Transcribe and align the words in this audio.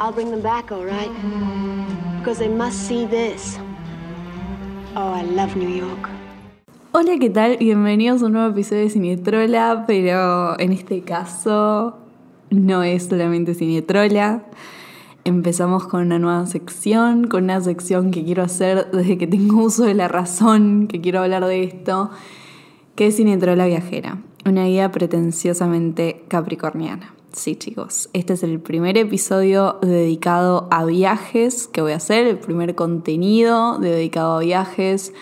I'll 0.00 0.12
bring 0.12 0.30
them 0.30 0.40
back, 0.40 0.72
all 0.72 0.86
right? 0.86 1.10
Because 2.18 2.38
they 2.38 2.48
must 2.48 2.88
see 2.88 3.04
this. 3.04 3.58
Oh, 4.96 5.12
I 5.12 5.24
love 5.24 5.54
New 5.56 5.68
York. 5.68 6.08
Hola, 6.92 7.18
¿qué 7.20 7.28
tal? 7.28 7.58
Bienvenidos 7.58 8.22
a 8.22 8.26
un 8.26 8.32
nuevo 8.32 8.48
episodio 8.48 8.84
de 8.84 8.88
Cinetrola, 8.88 9.84
pero 9.86 10.58
en 10.58 10.72
este 10.72 11.02
caso 11.02 11.98
no 12.48 12.82
es 12.82 13.08
solamente 13.08 13.54
Cinetrola. 13.54 14.44
Empezamos 15.24 15.86
con 15.86 16.06
una 16.06 16.18
nueva 16.18 16.46
sección, 16.46 17.26
con 17.26 17.44
una 17.44 17.60
sección 17.60 18.10
que 18.10 18.24
quiero 18.24 18.42
hacer 18.42 18.90
desde 18.92 19.18
que 19.18 19.26
tengo 19.26 19.64
uso 19.64 19.84
de 19.84 19.92
la 19.92 20.08
razón, 20.08 20.88
que 20.88 21.02
quiero 21.02 21.20
hablar 21.20 21.44
de 21.44 21.62
esto, 21.62 22.10
que 22.94 23.08
es 23.08 23.16
Cinetrola 23.16 23.66
Viajera, 23.66 24.16
una 24.46 24.64
guía 24.64 24.90
pretenciosamente 24.90 26.24
capricorniana. 26.28 27.19
Sí, 27.32 27.54
chicos, 27.54 28.10
este 28.12 28.32
es 28.32 28.42
el 28.42 28.58
primer 28.58 28.98
episodio 28.98 29.78
dedicado 29.82 30.66
a 30.72 30.84
viajes 30.84 31.68
que 31.68 31.80
voy 31.80 31.92
a 31.92 31.96
hacer, 31.96 32.26
el 32.26 32.38
primer 32.38 32.74
contenido 32.74 33.78
dedicado 33.78 34.38
a 34.38 34.40
viajes, 34.40 35.12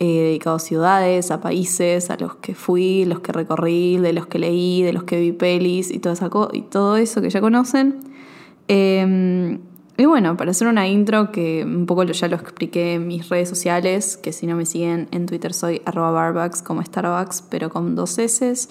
eh, 0.00 0.22
dedicado 0.22 0.56
a 0.56 0.58
ciudades, 0.58 1.30
a 1.30 1.40
países, 1.40 2.10
a 2.10 2.16
los 2.16 2.34
que 2.34 2.56
fui, 2.56 3.04
los 3.04 3.20
que 3.20 3.30
recorrí, 3.30 3.96
de 3.98 4.12
los 4.12 4.26
que 4.26 4.40
leí, 4.40 4.82
de 4.82 4.92
los 4.92 5.04
que 5.04 5.20
vi 5.20 5.30
pelis 5.30 5.92
y 5.92 6.00
todo, 6.00 6.12
eso, 6.14 6.50
y 6.52 6.62
todo 6.62 6.96
eso 6.96 7.22
que 7.22 7.30
ya 7.30 7.40
conocen. 7.40 8.00
Em, 8.66 9.60
y 9.96 10.04
bueno, 10.04 10.36
para 10.36 10.50
hacer 10.50 10.66
una 10.66 10.88
intro 10.88 11.30
que 11.30 11.62
un 11.64 11.86
poco 11.86 12.02
ya 12.02 12.26
lo 12.26 12.34
expliqué 12.34 12.94
en 12.94 13.06
mis 13.06 13.28
redes 13.28 13.48
sociales, 13.48 14.16
que 14.16 14.32
si 14.32 14.48
no 14.48 14.56
me 14.56 14.66
siguen 14.66 15.06
en 15.12 15.26
Twitter 15.26 15.54
soy 15.54 15.80
arroba 15.84 16.10
barbucks 16.10 16.60
como 16.60 16.82
Starbucks, 16.84 17.44
pero 17.48 17.70
con 17.70 17.94
dos 17.94 18.18
S. 18.18 18.68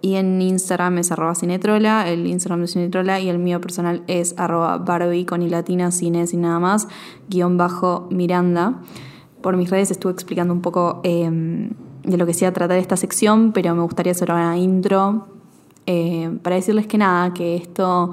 Y 0.00 0.14
en 0.14 0.40
Instagram 0.40 0.98
es 0.98 1.10
arroba 1.10 1.34
cinetrola, 1.34 2.08
el 2.08 2.26
Instagram 2.26 2.60
de 2.60 2.68
cinetrola 2.68 3.20
y 3.20 3.28
el 3.28 3.38
mío 3.38 3.60
personal 3.60 4.04
es 4.06 4.34
arroba 4.38 4.78
barbie 4.78 5.26
con 5.26 5.42
y 5.42 5.50
sin 5.90 6.40
nada 6.40 6.60
más, 6.60 6.86
guion 7.28 7.56
bajo 7.56 8.06
Miranda. 8.10 8.80
Por 9.42 9.56
mis 9.56 9.70
redes 9.70 9.90
estuve 9.90 10.12
explicando 10.12 10.52
un 10.52 10.62
poco 10.62 11.00
em, 11.02 11.70
de 12.04 12.16
lo 12.16 12.26
que 12.26 12.34
se 12.34 12.44
iba 12.44 12.50
a 12.50 12.52
tratar 12.52 12.78
esta 12.78 12.96
sección, 12.96 13.52
pero 13.52 13.74
me 13.74 13.82
gustaría 13.82 14.12
hacer 14.12 14.30
una 14.30 14.56
intro 14.56 15.26
eh, 15.86 16.30
para 16.42 16.56
decirles 16.56 16.86
que 16.86 16.98
nada, 16.98 17.34
que 17.34 17.56
esto 17.56 18.12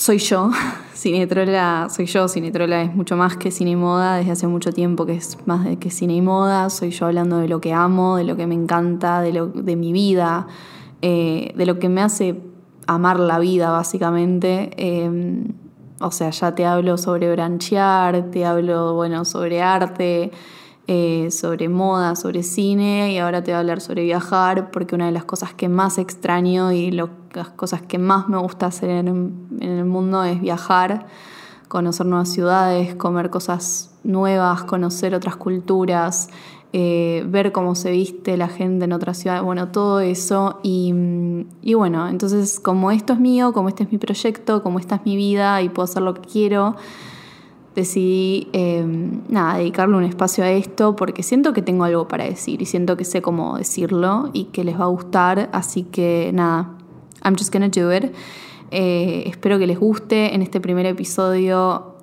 soy 0.00 0.16
yo, 0.16 0.50
Cinetrola 0.94 1.88
soy 1.90 2.06
yo, 2.06 2.26
Cinetrola 2.26 2.82
es 2.82 2.94
mucho 2.94 3.16
más 3.16 3.36
que 3.36 3.50
cine 3.50 3.72
y 3.72 3.76
moda, 3.76 4.16
desde 4.16 4.32
hace 4.32 4.46
mucho 4.46 4.72
tiempo 4.72 5.04
que 5.04 5.14
es 5.14 5.36
más 5.46 5.64
de 5.64 5.76
que 5.76 5.90
cine 5.90 6.14
y 6.14 6.22
moda, 6.22 6.70
soy 6.70 6.90
yo 6.90 7.04
hablando 7.04 7.36
de 7.36 7.48
lo 7.48 7.60
que 7.60 7.74
amo, 7.74 8.16
de 8.16 8.24
lo 8.24 8.34
que 8.34 8.46
me 8.46 8.54
encanta, 8.54 9.20
de, 9.20 9.34
lo, 9.34 9.48
de 9.48 9.76
mi 9.76 9.92
vida, 9.92 10.46
eh, 11.02 11.52
de 11.54 11.66
lo 11.66 11.78
que 11.78 11.90
me 11.90 12.00
hace 12.00 12.40
amar 12.86 13.20
la 13.20 13.38
vida 13.38 13.70
básicamente. 13.72 14.70
Em, 14.78 15.52
o 16.00 16.10
sea, 16.10 16.30
ya 16.30 16.54
te 16.54 16.64
hablo 16.64 16.96
sobre 16.96 17.30
branchear, 17.30 18.30
te 18.30 18.46
hablo, 18.46 18.94
bueno, 18.94 19.26
sobre 19.26 19.60
arte, 19.60 20.30
eh, 20.86 21.30
sobre 21.30 21.68
moda, 21.68 22.16
sobre 22.16 22.42
cine 22.42 23.12
y 23.12 23.18
ahora 23.18 23.44
te 23.44 23.52
voy 23.52 23.56
a 23.56 23.58
hablar 23.60 23.80
sobre 23.80 24.02
viajar 24.02 24.70
porque 24.70 24.94
una 24.94 25.06
de 25.06 25.12
las 25.12 25.24
cosas 25.24 25.54
que 25.54 25.68
más 25.68 25.98
extraño 25.98 26.72
y 26.72 26.90
las 26.90 27.48
cosas 27.54 27.82
que 27.82 27.98
más 27.98 28.28
me 28.28 28.38
gusta 28.38 28.66
hacer 28.66 28.90
en, 28.90 29.46
el 29.60 29.84
mundo 29.84 30.24
es 30.24 30.40
viajar, 30.40 31.06
conocer 31.68 32.06
nuevas 32.06 32.30
ciudades, 32.30 32.94
comer 32.96 33.30
cosas 33.30 33.92
nuevas, 34.02 34.64
conocer 34.64 35.14
otras 35.14 35.36
culturas, 35.36 36.28
eh, 36.72 37.24
ver 37.28 37.52
cómo 37.52 37.74
se 37.74 37.90
viste 37.90 38.36
la 38.36 38.48
gente 38.48 38.86
en 38.86 38.92
otras 38.92 39.18
ciudades, 39.18 39.42
bueno, 39.44 39.68
todo 39.68 40.00
eso. 40.00 40.58
Y, 40.62 40.92
y, 41.62 41.74
bueno, 41.74 42.08
entonces 42.08 42.58
como 42.58 42.90
esto 42.90 43.12
es 43.12 43.20
mío, 43.20 43.52
como 43.52 43.68
este 43.68 43.84
es 43.84 43.92
mi 43.92 43.98
proyecto, 43.98 44.62
como 44.62 44.78
esta 44.78 44.96
es 44.96 45.04
mi 45.04 45.14
vida 45.16 45.62
y 45.62 45.68
puedo 45.68 45.84
hacer 45.84 46.02
lo 46.02 46.14
que 46.14 46.22
quiero, 46.22 46.74
decidí 47.74 48.48
em, 48.52 49.22
nada, 49.28 49.58
dedicarle 49.58 49.96
un 49.96 50.04
espacio 50.04 50.44
a 50.44 50.50
esto 50.50 50.96
porque 50.96 51.22
siento 51.22 51.52
que 51.52 51.62
tengo 51.62 51.84
algo 51.84 52.08
para 52.08 52.24
decir 52.24 52.60
y 52.62 52.66
siento 52.66 52.96
que 52.96 53.04
sé 53.04 53.22
cómo 53.22 53.56
decirlo 53.56 54.30
y 54.32 54.44
que 54.46 54.64
les 54.64 54.78
va 54.78 54.84
a 54.84 54.88
gustar, 54.88 55.48
así 55.52 55.84
que 55.84 56.30
nada, 56.34 56.70
I'm 57.24 57.36
just 57.36 57.52
gonna 57.52 57.68
do 57.68 57.92
it. 57.94 58.12
Eh, 58.70 59.24
espero 59.26 59.58
que 59.58 59.66
les 59.66 59.78
guste 59.78 60.34
en 60.34 60.42
este 60.42 60.60
primer 60.60 60.86
episodio. 60.86 61.96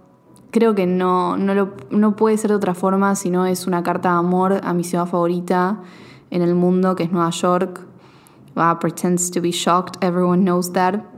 Creo 0.51 0.75
que 0.75 0.85
no, 0.85 1.37
no, 1.37 1.53
lo, 1.53 1.73
no 1.91 2.15
puede 2.15 2.37
ser 2.37 2.51
de 2.51 2.55
otra 2.55 2.73
forma 2.73 3.15
si 3.15 3.29
no 3.29 3.45
es 3.45 3.67
una 3.67 3.83
carta 3.83 4.11
de 4.11 4.17
amor 4.17 4.61
a 4.63 4.73
mi 4.73 4.83
ciudad 4.83 5.05
favorita 5.05 5.81
en 6.29 6.41
el 6.41 6.55
mundo, 6.55 6.95
que 6.95 7.03
es 7.03 7.11
Nueva 7.11 7.29
York. 7.31 7.85
Uh, 8.55 8.75
pretends 8.79 9.29
to 9.29 9.39
be 9.39 9.51
shocked, 9.51 10.03
everyone 10.03 10.43
knows 10.43 10.71
that. 10.73 11.16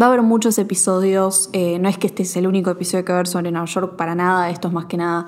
Va 0.00 0.06
a 0.06 0.08
haber 0.08 0.22
muchos 0.22 0.58
episodios, 0.58 1.50
eh, 1.52 1.78
no 1.78 1.88
es 1.88 1.98
que 1.98 2.06
este 2.06 2.22
es 2.22 2.36
el 2.36 2.46
único 2.46 2.70
episodio 2.70 3.04
que 3.04 3.12
va 3.12 3.18
a 3.18 3.20
haber 3.20 3.28
sobre 3.28 3.50
Nueva 3.50 3.66
York 3.66 3.96
para 3.96 4.14
nada, 4.14 4.50
esto 4.50 4.68
es 4.68 4.74
más 4.74 4.86
que 4.86 4.96
nada 4.96 5.26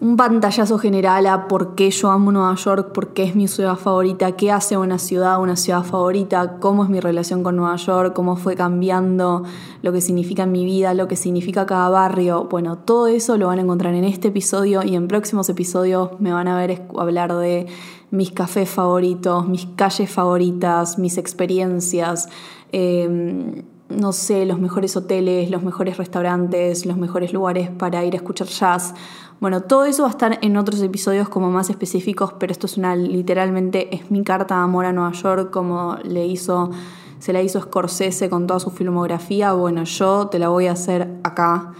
un 0.00 0.16
pantallazo 0.16 0.78
general 0.78 1.26
a 1.26 1.48
por 1.48 1.74
qué 1.74 1.90
yo 1.90 2.10
amo 2.10 2.30
Nueva 2.30 2.54
York, 2.54 2.92
por 2.92 3.08
qué 3.14 3.24
es 3.24 3.34
mi 3.34 3.48
ciudad 3.48 3.74
favorita, 3.74 4.30
qué 4.32 4.52
hace 4.52 4.76
una 4.76 4.98
ciudad 4.98 5.42
una 5.42 5.56
ciudad 5.56 5.82
favorita, 5.82 6.58
cómo 6.60 6.84
es 6.84 6.90
mi 6.90 7.00
relación 7.00 7.42
con 7.42 7.56
Nueva 7.56 7.74
York, 7.76 8.12
cómo 8.14 8.36
fue 8.36 8.54
cambiando, 8.54 9.42
lo 9.82 9.92
que 9.92 10.00
significa 10.00 10.44
en 10.44 10.52
mi 10.52 10.64
vida, 10.64 10.94
lo 10.94 11.08
que 11.08 11.16
significa 11.16 11.66
cada 11.66 11.88
barrio. 11.88 12.44
Bueno, 12.48 12.78
todo 12.78 13.08
eso 13.08 13.36
lo 13.36 13.48
van 13.48 13.58
a 13.58 13.62
encontrar 13.62 13.92
en 13.94 14.04
este 14.04 14.28
episodio 14.28 14.84
y 14.84 14.94
en 14.94 15.08
próximos 15.08 15.48
episodios 15.48 16.10
me 16.20 16.32
van 16.32 16.46
a 16.46 16.56
ver 16.56 16.86
hablar 16.96 17.34
de 17.34 17.66
mis 18.12 18.30
cafés 18.30 18.70
favoritos, 18.70 19.48
mis 19.48 19.66
calles 19.74 20.08
favoritas, 20.08 20.98
mis 20.98 21.18
experiencias. 21.18 22.28
Em, 22.72 23.64
no 23.88 24.12
sé, 24.12 24.44
los 24.44 24.60
mejores 24.60 24.96
hoteles, 24.96 25.50
los 25.50 25.62
mejores 25.62 25.96
restaurantes, 25.96 26.84
los 26.84 26.96
mejores 26.98 27.32
lugares 27.32 27.70
para 27.70 28.04
ir 28.04 28.14
a 28.14 28.16
escuchar 28.16 28.46
jazz. 28.46 28.94
Bueno, 29.40 29.62
todo 29.62 29.84
eso 29.84 30.02
va 30.02 30.08
a 30.08 30.10
estar 30.10 30.38
en 30.42 30.56
otros 30.56 30.82
episodios 30.82 31.28
como 31.28 31.50
más 31.50 31.70
específicos, 31.70 32.34
pero 32.38 32.52
esto 32.52 32.66
es 32.66 32.76
una 32.76 32.96
literalmente 32.96 33.94
es 33.94 34.10
mi 34.10 34.22
carta 34.24 34.56
de 34.56 34.62
amor 34.62 34.84
a 34.84 34.92
Nueva 34.92 35.12
York 35.12 35.50
como 35.50 35.96
le 36.04 36.26
hizo 36.26 36.70
se 37.18 37.32
la 37.32 37.42
hizo 37.42 37.60
Scorsese 37.60 38.28
con 38.28 38.46
toda 38.46 38.60
su 38.60 38.70
filmografía. 38.70 39.52
Bueno, 39.52 39.84
yo 39.84 40.28
te 40.28 40.38
la 40.38 40.48
voy 40.48 40.66
a 40.66 40.72
hacer 40.72 41.08
acá 41.24 41.72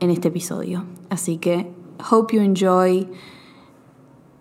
en 0.00 0.10
este 0.10 0.28
episodio. 0.28 0.84
Así 1.10 1.38
que 1.38 1.70
hope 2.10 2.36
you 2.36 2.42
enjoy 2.42 3.08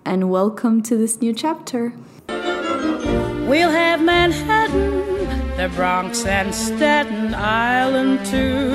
and 0.05 0.25
welcome 0.25 0.81
to 0.81 0.95
this 0.95 1.21
new 1.21 1.33
chapter. 1.33 1.93
The 5.69 5.75
Bronx 5.75 6.25
and 6.25 6.53
Staten 6.53 7.33
Island 7.33 8.23
too. 8.27 8.69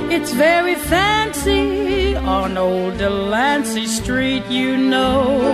It's 0.09 0.31
very 0.31 0.75
fancy 0.75 2.16
on 2.16 2.57
old 2.57 2.97
Delancey 2.97 3.88
Street, 3.88 4.45
you 4.45 4.78
know. 4.78 5.53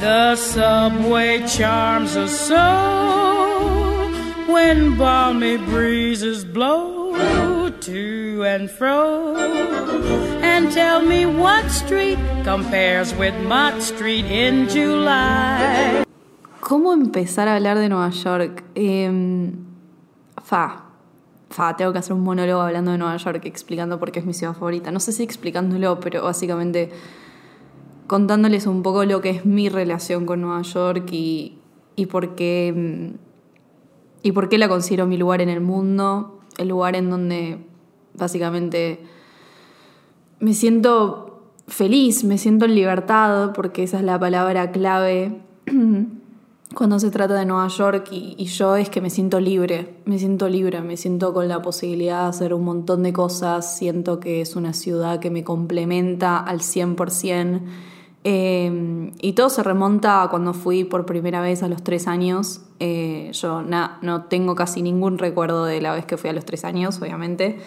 The 0.00 0.36
subway 0.36 1.46
charms 1.46 2.16
us 2.16 2.40
so 2.40 2.64
when 4.50 4.96
balmy 4.96 5.58
breezes 5.58 6.42
blow 6.42 7.68
to 7.80 8.27
and. 8.44 8.70
And 10.42 10.72
tell 10.72 11.02
me 11.02 11.26
what 11.26 11.64
street 11.70 12.18
compares 12.44 13.14
with 13.14 13.34
Mott 13.46 13.80
Street 13.80 14.26
in 14.26 14.68
July. 14.68 16.04
¿Cómo 16.60 16.92
empezar 16.92 17.48
a 17.48 17.56
hablar 17.56 17.78
de 17.78 17.88
Nueva 17.88 18.10
York? 18.10 18.64
Eh, 18.74 19.52
fa. 20.42 20.84
Fa, 21.50 21.76
tengo 21.76 21.92
que 21.92 21.98
hacer 21.98 22.12
un 22.12 22.22
monólogo 22.22 22.60
hablando 22.60 22.90
de 22.90 22.98
Nueva 22.98 23.16
York, 23.16 23.44
explicando 23.44 23.98
por 23.98 24.12
qué 24.12 24.20
es 24.20 24.26
mi 24.26 24.34
ciudad 24.34 24.52
favorita. 24.52 24.90
No 24.90 25.00
sé 25.00 25.12
si 25.12 25.22
explicándolo, 25.22 25.98
pero 25.98 26.22
básicamente 26.22 26.90
contándoles 28.06 28.66
un 28.66 28.82
poco 28.82 29.04
lo 29.04 29.20
que 29.20 29.30
es 29.30 29.46
mi 29.46 29.68
relación 29.68 30.26
con 30.26 30.40
Nueva 30.40 30.62
York 30.62 31.08
y, 31.12 31.58
y 31.96 32.06
por 32.06 32.34
qué 32.34 32.68
em, 32.68 33.12
y 34.22 34.32
por 34.32 34.48
qué 34.48 34.58
la 34.58 34.68
considero 34.68 35.06
mi 35.06 35.16
lugar 35.16 35.40
en 35.40 35.48
el 35.48 35.60
mundo, 35.60 36.40
el 36.58 36.68
lugar 36.68 36.96
en 36.96 37.10
donde 37.10 37.58
básicamente 38.18 39.00
me 40.40 40.54
siento 40.54 41.28
feliz, 41.66 42.24
me 42.24 42.38
siento 42.38 42.64
en 42.64 42.74
libertad, 42.74 43.52
porque 43.54 43.82
esa 43.82 43.98
es 43.98 44.04
la 44.04 44.18
palabra 44.18 44.70
clave 44.70 45.40
cuando 46.74 46.98
se 46.98 47.10
trata 47.10 47.34
de 47.34 47.46
Nueva 47.46 47.68
York 47.68 48.08
y, 48.10 48.44
yo 48.44 48.76
es 48.76 48.90
que 48.90 49.00
me 49.00 49.10
siento 49.10 49.40
libre, 49.40 49.96
me 50.04 50.18
siento 50.18 50.48
libre, 50.48 50.80
me 50.80 50.96
siento 50.96 51.32
con 51.32 51.48
la 51.48 51.62
posibilidad 51.62 52.22
de 52.22 52.28
hacer 52.28 52.54
un 52.54 52.64
montón 52.64 53.02
de 53.02 53.12
cosas, 53.12 53.76
siento 53.76 54.20
que 54.20 54.40
es 54.40 54.56
una 54.56 54.72
ciudad 54.72 55.18
que 55.18 55.30
me 55.30 55.44
complementa 55.44 56.38
al 56.38 56.60
100%. 56.60 57.60
Eh, 58.24 59.12
y 59.22 59.32
todo 59.32 59.48
se 59.48 59.62
remonta 59.62 60.22
a 60.22 60.28
cuando 60.28 60.52
fui 60.52 60.84
por 60.84 61.06
primera 61.06 61.40
vez 61.40 61.62
a 61.62 61.68
los 61.68 61.82
tres 61.82 62.06
años. 62.06 62.60
Eh, 62.80 63.30
yo 63.32 63.62
no 63.62 64.24
tengo 64.24 64.54
casi 64.54 64.82
ningún 64.82 65.18
recuerdo 65.18 65.64
de 65.64 65.80
la 65.80 65.94
vez 65.94 66.04
que 66.04 66.16
fui 66.16 66.28
a 66.28 66.32
los 66.32 66.44
tres 66.44 66.64
años, 66.64 67.00
obviamente. 67.00 67.58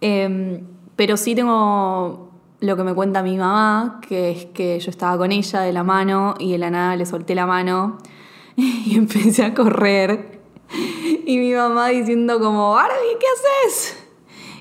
Em, 0.00 0.64
pero 0.96 1.16
sí 1.16 1.34
tengo 1.34 2.30
lo 2.60 2.76
que 2.76 2.82
me 2.82 2.94
cuenta 2.94 3.22
mi 3.22 3.36
mamá, 3.36 4.00
que 4.06 4.30
es 4.30 4.46
que 4.46 4.78
yo 4.80 4.90
estaba 4.90 5.16
con 5.16 5.32
ella 5.32 5.60
de 5.60 5.72
la 5.72 5.84
mano 5.84 6.34
y 6.38 6.52
de 6.52 6.58
la 6.58 6.70
nada 6.70 6.96
le 6.96 7.06
solté 7.06 7.34
la 7.34 7.46
mano 7.46 7.98
y 8.56 8.96
empecé 8.96 9.44
a 9.44 9.54
correr. 9.54 10.38
Y 11.24 11.38
mi 11.38 11.52
mamá 11.54 11.88
diciendo 11.88 12.40
como, 12.40 12.72
Barbie, 12.72 13.16
¿qué 13.18 13.26
haces? 13.66 14.04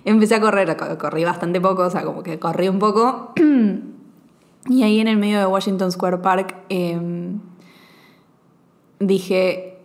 Empecé 0.06 0.36
a 0.36 0.42
correr, 0.42 0.78
corrí 0.98 1.26
bastante 1.26 1.60
poco, 1.60 1.84
o 1.84 1.90
sea, 1.90 2.04
como 2.04 2.24
que 2.24 2.40
corrí 2.40 2.70
un 2.70 2.80
poco. 2.80 3.34
y 4.70 4.84
ahí 4.84 5.00
en 5.00 5.08
el 5.08 5.18
medio 5.18 5.40
de 5.40 5.46
Washington 5.46 5.92
Square 5.92 6.20
Park 6.20 6.56
em, 6.70 7.40
dije, 9.00 9.80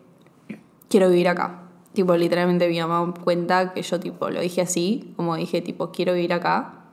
quiero 0.89 1.09
vivir 1.09 1.29
acá. 1.29 1.62
Tipo, 1.93 2.17
literalmente 2.17 2.69
mi 2.69 2.81
mamá 2.81 3.13
cuenta 3.23 3.75
que 3.75 3.83
yo 3.83 4.01
tipo 4.01 4.31
lo 4.31 4.41
dije 4.41 4.63
así, 4.63 5.13
como 5.17 5.37
dije, 5.37 5.61
tipo, 5.61 5.93
quiero 5.93 6.15
vivir 6.15 6.33
acá. 6.33 6.87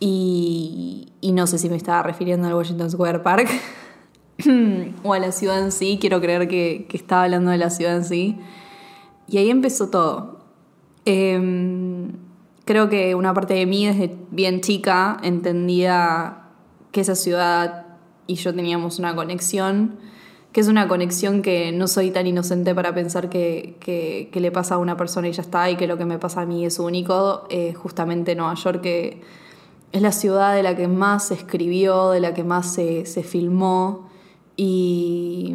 Y, 0.00 1.12
no 1.22 1.46
sé 1.46 1.58
si 1.58 1.68
me 1.68 1.76
estaba 1.76 2.02
refiriendo 2.02 2.48
al 2.48 2.54
Washington 2.54 2.90
Square 2.90 3.20
Park 3.20 3.48
o 5.04 5.14
a 5.14 5.18
la 5.18 5.30
ciudad 5.30 5.60
en 5.60 5.70
sí, 5.70 5.98
quiero 6.00 6.20
creer 6.20 6.48
que, 6.48 6.86
que, 6.88 6.96
estaba 6.96 7.24
hablando 7.24 7.50
de 7.50 7.58
la 7.58 7.70
ciudad 7.70 7.96
en 7.96 8.04
sí. 8.04 8.38
Y 9.28 9.38
ahí 9.38 9.50
empezó 9.50 9.90
todo. 9.90 10.40
Em, 11.04 12.12
creo 12.64 12.88
que 12.88 13.14
una 13.14 13.32
parte 13.32 13.54
de 13.54 13.66
mí 13.66 13.86
desde 13.86 14.16
bien 14.30 14.60
chica 14.60 15.18
entendía 15.22 16.42
que 16.92 17.00
esa 17.00 17.14
ciudad 17.14 17.86
y 18.26 18.34
yo 18.34 18.54
teníamos 18.54 18.98
una 18.98 19.14
conexión 19.14 19.98
que 20.52 20.60
es 20.60 20.68
una 20.68 20.88
conexión 20.88 21.42
que 21.42 21.70
no 21.72 21.86
soy 21.86 22.10
tan 22.10 22.26
inocente 22.26 22.74
para 22.74 22.92
pensar 22.92 23.28
que, 23.28 23.76
que, 23.80 24.40
le 24.40 24.50
pasa 24.50 24.74
a 24.74 24.78
una 24.78 24.96
persona 24.96 25.28
y 25.28 25.32
ya 25.32 25.42
está, 25.42 25.70
y 25.70 25.76
que 25.76 25.86
lo 25.86 25.96
que 25.96 26.04
me 26.04 26.18
pasa 26.18 26.40
a 26.40 26.46
mí 26.46 26.64
es 26.64 26.78
único. 26.78 27.46
Eh, 27.50 27.72
justamente 27.74 28.34
Nueva 28.34 28.54
York 28.54 28.80
que 28.80 29.22
es 29.92 30.02
la 30.02 30.12
ciudad 30.12 30.54
de 30.54 30.62
la 30.62 30.76
que 30.76 30.88
más 30.88 31.28
se 31.28 31.34
escribió, 31.34 32.10
de 32.10 32.20
la 32.20 32.34
que 32.34 32.44
más 32.44 32.72
se, 32.72 33.06
se 33.06 33.22
filmó, 33.22 34.08
y, 34.56 35.54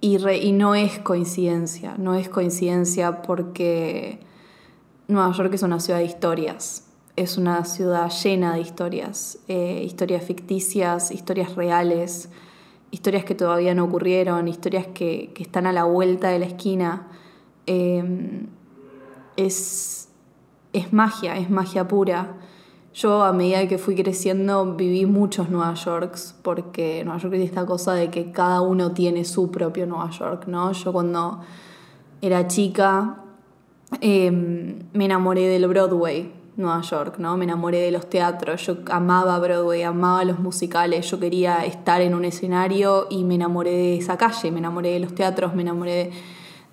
y, 0.00 0.16
y 0.28 0.52
no 0.52 0.74
es 0.74 0.98
coincidencia, 0.98 1.94
no 1.98 2.14
es 2.14 2.28
coincidencia 2.28 3.22
porque 3.22 4.18
Nueva 5.08 5.32
York 5.32 5.54
es 5.54 5.62
una 5.62 5.78
ciudad 5.78 6.00
de 6.00 6.06
historias 6.06 6.91
es 7.16 7.36
una 7.36 7.64
ciudad 7.64 8.10
llena 8.10 8.54
de 8.54 8.60
historias, 8.60 9.38
eh, 9.48 9.82
historias 9.84 10.24
ficticias, 10.24 11.10
historias 11.10 11.54
reales, 11.54 12.30
historias 12.90 13.24
que 13.24 13.34
todavía 13.34 13.74
no 13.74 13.84
ocurrieron, 13.84 14.48
historias 14.48 14.86
que, 14.88 15.32
están 15.38 15.66
a 15.66 15.72
la 15.72 15.84
vuelta 15.84 16.28
de 16.28 16.38
la 16.38 16.46
esquina. 16.46 17.08
Em, 17.66 18.46
es, 19.36 20.08
es 20.72 20.92
magia, 20.92 21.36
es 21.36 21.50
magia 21.50 21.86
pura. 21.86 22.36
Yo 22.94 23.22
a 23.22 23.32
medida 23.32 23.66
que 23.68 23.78
fui 23.78 23.94
creciendo 23.94 24.74
viví 24.74 25.06
muchos 25.06 25.48
Nueva 25.48 25.74
Yorks, 25.74 26.34
porque 26.42 27.02
Nueva 27.04 27.20
York 27.20 27.34
es 27.34 27.44
esta 27.44 27.64
cosa 27.64 27.94
de 27.94 28.10
que 28.10 28.32
cada 28.32 28.60
uno 28.60 28.92
tiene 28.92 29.24
su 29.24 29.50
propio 29.50 29.86
Nueva 29.86 30.10
York, 30.10 30.46
¿no? 30.46 30.72
Yo 30.72 30.92
cuando 30.92 31.40
era 32.20 32.46
chica 32.46 33.22
em, 34.00 34.80
me 34.92 35.06
enamoré 35.06 35.48
del 35.48 35.66
Broadway, 35.68 36.41
Nueva 36.56 36.82
York, 36.82 37.14
¿no? 37.18 37.36
Me 37.38 37.44
enamoré 37.44 37.80
de 37.80 37.90
los 37.90 38.08
teatros, 38.10 38.66
yo 38.66 38.76
amaba 38.90 39.38
Broadway, 39.38 39.82
amaba 39.82 40.22
los 40.24 40.38
musicales, 40.38 41.10
yo 41.10 41.18
quería 41.18 41.64
estar 41.64 42.02
en 42.02 42.14
un 42.14 42.26
escenario 42.26 43.06
y 43.08 43.24
me 43.24 43.36
enamoré 43.36 43.70
de 43.70 43.96
esa 43.96 44.18
calle, 44.18 44.50
me 44.50 44.58
enamoré 44.58 44.90
de 44.90 45.00
los 45.00 45.14
teatros, 45.14 45.54
me 45.54 45.62
enamoré 45.62 46.10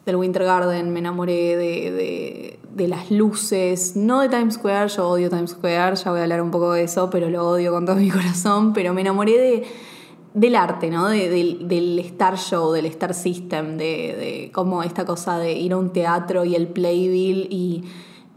del 0.05 0.17
Winter 0.17 0.43
Garden, 0.43 0.91
me 0.91 0.99
enamoré 0.99 1.55
de, 1.55 2.59
de, 2.73 2.87
las 2.87 3.09
luces, 3.11 3.95
no 3.95 4.21
de 4.21 4.29
Times 4.29 4.55
Square, 4.55 4.89
yo 4.89 5.07
odio 5.07 5.29
Times 5.29 5.51
Square, 5.51 5.95
ya 5.95 6.11
voy 6.11 6.19
a 6.19 6.23
hablar 6.23 6.41
un 6.41 6.51
poco 6.51 6.73
de 6.73 6.83
eso, 6.83 7.09
pero 7.09 7.29
lo 7.29 7.47
odio 7.47 7.71
con 7.71 7.85
todo 7.85 7.95
mi 7.95 8.09
corazón, 8.09 8.73
pero 8.73 8.93
me 8.93 9.01
enamoré 9.01 9.37
de, 9.37 9.67
del 10.33 10.55
arte, 10.55 10.89
¿no? 10.89 11.07
del 11.07 11.99
Star 11.99 12.37
Show, 12.37 12.73
del 12.73 12.87
Star 12.87 13.13
System, 13.13 13.77
de, 13.77 13.85
de 13.85 14.51
como 14.53 14.83
esta 14.83 15.05
cosa 15.05 15.37
de 15.37 15.53
ir 15.53 15.71
a 15.71 15.77
un 15.77 15.93
teatro 15.93 16.43
y 16.43 16.55
el 16.55 16.67
Playbill 16.67 17.47
y 17.49 17.83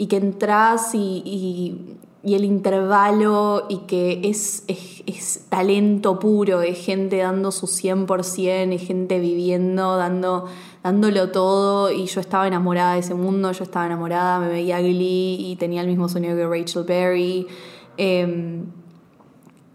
y 0.02 0.08
que 0.08 0.16
entras 0.16 0.96
y, 0.96 1.78
el 2.24 2.44
intervalo 2.44 3.66
y 3.68 3.78
que 3.86 4.22
es, 4.24 4.64
es, 4.66 5.46
talento 5.48 6.18
puro, 6.18 6.60
es 6.60 6.84
gente 6.84 7.18
dando 7.18 7.52
su 7.52 7.68
100%, 7.68 8.72
es 8.72 8.82
gente 8.84 9.20
viviendo, 9.20 9.96
dando, 9.96 10.46
dándolo 10.82 11.30
todo 11.30 11.92
y 11.92 12.06
yo 12.06 12.20
estaba 12.20 12.48
enamorada 12.48 12.94
de 12.94 12.98
ese 12.98 13.14
mundo, 13.14 13.52
yo 13.52 13.62
estaba 13.62 13.86
enamorada, 13.86 14.40
me 14.40 14.48
veía 14.48 14.80
Glee 14.80 15.36
y 15.38 15.54
tenía 15.54 15.82
el 15.82 15.86
mismo 15.86 16.08
sueño 16.08 16.34
que 16.34 16.48
Rachel 16.48 16.82
Berry. 16.82 17.46
Em, 17.96 18.66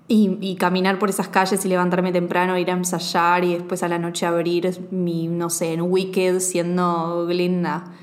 y, 0.10 0.56
caminar 0.56 1.00
por 1.00 1.10
esas 1.10 1.30
calles 1.30 1.64
y 1.64 1.70
levantarme 1.70 2.12
temprano, 2.12 2.58
ir 2.58 2.70
a 2.70 2.74
ensayar 2.74 3.46
y 3.46 3.54
después 3.54 3.82
a 3.82 3.88
la 3.88 3.98
noche 3.98 4.26
abrir 4.26 4.90
mi, 4.92 5.30
no 5.30 5.50
sé, 5.50 5.72
en 5.72 5.84
Wicked 5.84 6.42
siendo 6.42 7.26
Glinda. 7.28 7.94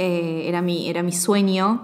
Eh, 0.00 0.48
era, 0.48 0.62
mi, 0.62 0.88
era 0.88 1.02
mi 1.02 1.10
sueño. 1.10 1.82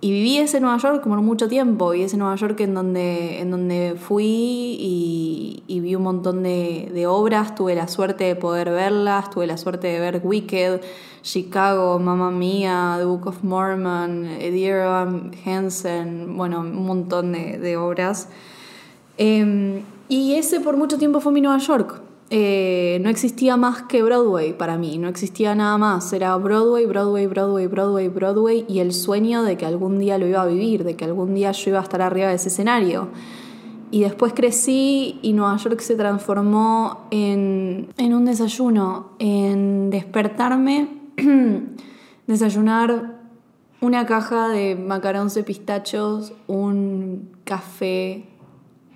Y 0.00 0.10
viví 0.10 0.38
ese 0.38 0.58
Nueva 0.58 0.78
York 0.78 1.00
como 1.00 1.22
mucho 1.22 1.46
tiempo, 1.46 1.90
viví 1.90 2.02
ese 2.02 2.16
Nueva 2.16 2.34
York 2.34 2.58
en 2.58 2.74
donde, 2.74 3.38
en 3.38 3.52
donde 3.52 3.94
fui 3.96 4.76
y, 4.80 5.80
vi 5.80 5.94
un 5.94 6.02
montón 6.02 6.42
de, 6.42 7.04
obras, 7.06 7.54
tuve 7.54 7.76
la 7.76 7.86
suerte 7.86 8.24
de 8.24 8.34
poder 8.34 8.70
verlas, 8.70 9.30
tuve 9.30 9.46
la 9.46 9.56
suerte 9.56 9.86
de 9.86 10.00
ver 10.00 10.20
Wicked, 10.24 10.80
Chicago, 11.22 12.00
Mamma 12.00 12.32
Mia, 12.32 12.96
The 12.98 13.04
Book 13.04 13.28
of 13.28 13.44
Mormon, 13.44 14.24
Edira 14.40 15.08
Hansen, 15.46 16.36
bueno, 16.36 16.62
un 16.62 16.84
montón 16.84 17.30
de, 17.30 17.76
obras. 17.76 18.28
Em, 19.18 19.82
y 20.08 20.34
ese 20.34 20.58
por 20.58 20.76
mucho 20.76 20.98
tiempo 20.98 21.20
fue 21.20 21.30
mi 21.30 21.40
Nueva 21.40 21.58
York. 21.58 22.02
Eh, 22.34 22.98
no 23.02 23.10
existía 23.10 23.58
más 23.58 23.82
que 23.82 24.02
Broadway 24.02 24.56
para 24.56 24.78
mí, 24.78 24.96
no 24.96 25.08
existía 25.08 25.54
nada 25.54 25.76
más, 25.76 26.14
era 26.14 26.34
Broadway, 26.38 26.86
Broadway, 26.86 27.26
Broadway, 27.26 27.66
Broadway, 27.66 28.08
Broadway 28.08 28.64
y 28.70 28.78
el 28.78 28.94
sueño 28.94 29.42
de 29.42 29.58
que 29.58 29.66
algún 29.66 29.98
día 29.98 30.16
lo 30.16 30.26
iba 30.26 30.40
a 30.40 30.46
vivir, 30.46 30.82
de 30.82 30.96
que 30.96 31.04
algún 31.04 31.34
día 31.34 31.52
yo 31.52 31.72
iba 31.72 31.80
a 31.80 31.82
estar 31.82 32.00
arriba 32.00 32.28
de 32.28 32.36
ese 32.36 32.48
escenario. 32.48 33.08
Y 33.90 34.00
después 34.00 34.32
crecí 34.32 35.18
y 35.20 35.34
Nueva 35.34 35.58
York 35.58 35.80
se 35.80 35.94
transformó 35.94 37.06
en, 37.10 37.88
en 37.98 38.14
un 38.14 38.24
desayuno, 38.24 39.10
en 39.18 39.90
despertarme, 39.90 40.88
desayunar 42.26 43.20
una 43.82 44.06
caja 44.06 44.48
de 44.48 44.74
macarons 44.74 45.34
de 45.34 45.44
pistachos, 45.44 46.32
un 46.46 47.28
café 47.44 48.31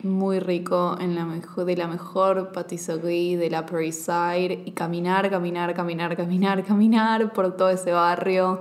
muy 0.03 0.41
rico 0.41 0.97
en 1.01 1.15
la 1.15 1.25
mejor, 1.25 1.65
de 1.65 1.77
la 1.77 1.87
mejor 1.87 2.53
patisserie 2.53 3.37
de 3.37 3.51
la 3.51 3.61
Upper 3.61 3.81
East 3.81 4.09
y 4.65 4.73
caminar, 4.73 5.31
caminar, 5.31 5.75
caminar, 5.75 6.17
caminar, 6.17 6.65
caminar 6.65 7.33
por 7.33 7.57
todo 7.57 7.71
ese 7.71 7.93
barrio. 7.93 8.61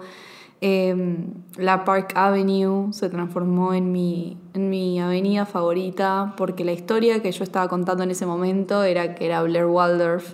Em, 0.61 1.33
la 1.57 1.83
Park 1.83 2.13
Avenue 2.15 2.91
se 2.93 3.09
transformó 3.09 3.73
en 3.73 3.91
mi, 3.91 4.37
en 4.53 4.69
mi 4.69 4.99
avenida 4.99 5.45
favorita 5.45 6.33
porque 6.37 6.63
la 6.63 6.71
historia 6.71 7.21
que 7.21 7.31
yo 7.31 7.43
estaba 7.43 7.67
contando 7.67 8.03
en 8.03 8.11
ese 8.11 8.25
momento 8.25 8.83
era 8.83 9.15
que 9.15 9.25
era 9.25 9.43
Blair 9.43 9.65
Waldorf 9.65 10.33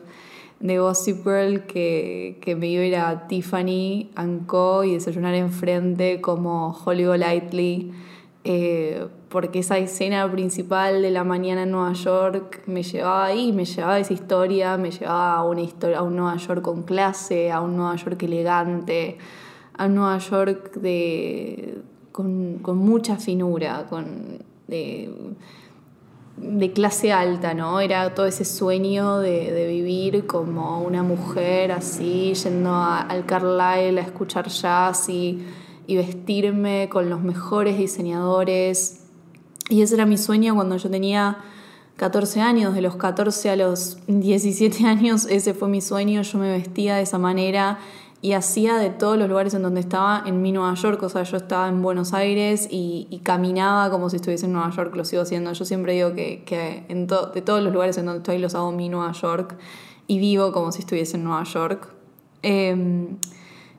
de 0.59 0.77
Gossip 0.77 1.23
Girl 1.23 1.65
que, 1.65 2.37
que 2.39 2.55
me 2.55 2.67
iba 2.67 2.83
a 2.83 2.85
ir 2.85 2.95
a 2.95 3.27
Tiffany, 3.27 4.11
Anco 4.15 4.83
y 4.83 4.93
desayunar 4.93 5.33
enfrente 5.33 6.21
como 6.21 6.77
Holly 6.85 7.05
Golightly 7.05 7.91
eh, 8.43 9.07
porque 9.31 9.59
esa 9.59 9.77
escena 9.77 10.29
principal 10.29 11.01
de 11.01 11.09
la 11.09 11.23
mañana 11.23 11.63
en 11.63 11.71
Nueva 11.71 11.93
York 11.93 12.63
me 12.67 12.83
llevaba 12.83 13.25
ahí, 13.25 13.53
me 13.53 13.65
llevaba 13.65 13.97
esa 13.97 14.13
historia, 14.13 14.77
me 14.77 14.91
llevaba 14.91 15.35
a 15.35 15.43
una 15.43 15.61
historia, 15.61 15.99
a 15.99 16.01
un 16.03 16.17
Nueva 16.17 16.35
York 16.35 16.61
con 16.61 16.83
clase, 16.83 17.51
a 17.51 17.61
un 17.61 17.77
Nueva 17.77 17.95
York 17.95 18.21
elegante, 18.23 19.17
a 19.77 19.85
un 19.85 19.95
Nueva 19.95 20.17
York 20.17 20.73
de, 20.75 21.81
con, 22.11 22.61
mucha 22.77 23.15
finura, 23.15 23.87
con, 23.89 24.39
de, 24.67 25.09
clase 26.75 27.13
alta, 27.13 27.53
¿no? 27.53 27.79
Era 27.79 28.13
todo 28.13 28.25
ese 28.25 28.43
sueño 28.43 29.19
de, 29.19 29.67
vivir 29.67 30.27
como 30.27 30.81
una 30.81 31.03
mujer 31.03 31.71
así, 31.71 32.33
yendo 32.33 32.75
al 32.75 33.25
Carlisle 33.25 34.01
a 34.01 34.03
escuchar 34.03 34.49
jazz 34.49 35.07
y 35.07 35.41
y 35.91 35.97
vestirme 35.97 36.87
con 36.89 37.09
los 37.09 37.21
mejores 37.21 37.77
diseñadores. 37.77 39.00
Y 39.71 39.81
ese 39.81 39.95
era 39.95 40.05
mi 40.05 40.17
sueño 40.17 40.53
cuando 40.53 40.75
yo 40.75 40.89
tenía 40.89 41.37
14 41.95 42.41
años, 42.41 42.75
de 42.75 42.81
los 42.81 42.97
14 42.97 43.51
a 43.51 43.55
los 43.55 43.99
17 44.07 44.85
años, 44.85 45.25
ese 45.29 45.53
fue 45.53 45.69
mi 45.69 45.79
sueño, 45.79 46.23
yo 46.23 46.39
me 46.39 46.51
vestía 46.51 46.97
de 46.97 47.03
esa 47.03 47.17
manera 47.17 47.79
y 48.21 48.33
hacía 48.33 48.75
de 48.75 48.89
todos 48.89 49.17
los 49.17 49.29
lugares 49.29 49.53
en 49.53 49.61
donde 49.61 49.79
estaba 49.79 50.23
en 50.25 50.41
mi 50.41 50.51
Nueva 50.51 50.73
York, 50.73 51.01
o 51.03 51.07
sea, 51.07 51.23
yo 51.23 51.37
estaba 51.37 51.69
en 51.69 51.81
Buenos 51.81 52.13
Aires 52.13 52.67
y, 52.69 53.21
caminaba 53.23 53.89
como 53.89 54.09
si 54.09 54.17
estuviese 54.17 54.45
en 54.45 54.51
Nueva 54.51 54.71
York, 54.71 54.93
lo 54.93 55.05
sigo 55.05 55.21
haciendo, 55.21 55.53
yo 55.53 55.63
siempre 55.63 55.93
digo 55.93 56.15
que, 56.15 56.85
de 56.89 57.41
todos 57.41 57.63
los 57.63 57.71
lugares 57.71 57.97
en 57.97 58.07
donde 58.07 58.17
estoy 58.17 58.39
los 58.39 58.55
hago 58.55 58.73
mi 58.73 58.89
Nueva 58.89 59.13
York 59.13 59.55
y 60.05 60.19
vivo 60.19 60.51
como 60.51 60.73
si 60.73 60.79
estuviese 60.79 61.15
en 61.15 61.23
Nueva 61.23 61.43
York. 61.45 61.87
Em, 62.43 63.17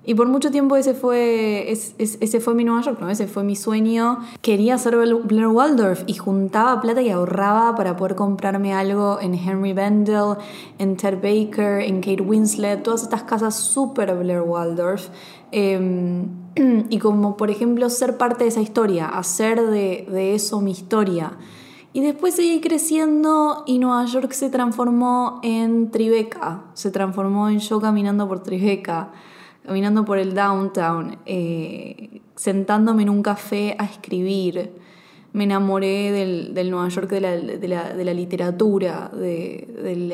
Y 0.05 0.15
por 0.15 0.27
mucho 0.27 0.51
tiempo 0.51 0.75
ese 0.75 0.95
fue, 0.95 1.71
ese 1.71 2.41
fue 2.41 2.55
mi 2.55 2.65
Nueva 2.65 2.83
York, 2.83 2.99
¿no? 3.01 3.09
ese 3.09 3.29
fue 3.29 3.45
mi 3.45 3.55
sueño. 3.55 4.19
Quería 4.41 4.77
ser 4.77 4.97
Blair 4.97 5.47
Waldorf 5.47 6.03
y 6.09 6.15
juntaba 6.15 6.81
plata 6.81 7.03
y 7.03 7.11
ahorraba 7.11 7.77
para 7.77 7.97
poder 7.97 8.17
comprarme 8.17 8.75
algo 8.75 9.21
en 9.21 9.35
Henry 9.35 9.73
Bendel, 9.73 10.39
en 10.79 10.97
Ted 10.97 11.19
Baker, 11.23 11.81
en 11.81 12.01
Kate 12.01 12.21
Winslet, 12.21 12.83
todas 12.83 13.05
estas 13.05 13.23
casas 13.23 13.55
súper 13.55 14.13
Blair 14.17 14.41
Waldorf. 14.41 15.09
Em, 15.53 16.27
y 16.91 16.99
como 16.99 17.37
por 17.37 17.51
ejemplo 17.51 17.89
ser 17.89 18.17
parte 18.17 18.43
de 18.43 18.49
esa 18.49 18.61
historia, 18.61 19.07
hacer 19.07 19.63
de, 19.63 20.09
de 20.11 20.35
eso 20.35 20.61
mi 20.61 20.73
historia. 20.73 21.39
Y 21.93 22.01
después 22.01 22.35
seguí 22.35 22.61
creciendo 22.61 23.63
y 23.67 23.79
Nueva 23.79 24.07
York 24.07 24.33
se 24.33 24.51
transformó 24.51 25.39
en 25.45 25.93
Tribeca, 25.93 26.65
se 26.73 26.91
transformó 26.91 27.49
en 27.51 27.61
yo 27.61 27.81
caminando 27.81 28.27
por 28.27 28.43
Tribeca 28.43 29.13
caminando 29.65 30.05
por 30.05 30.19
el 30.19 30.35
downtown, 30.35 31.19
eh, 31.27 32.21
sentándome 32.35 33.03
en 33.03 33.11
un 33.11 33.23
café 33.23 33.77
a 33.79 33.85
escribir. 33.85 34.71
Me 35.33 35.45
enamoré 35.45 36.11
del, 36.13 36.71
Nueva 36.71 36.89
York 36.89 37.09
de 37.09 37.21
la, 37.21 38.15
literatura, 38.15 39.11
del, 39.15 40.13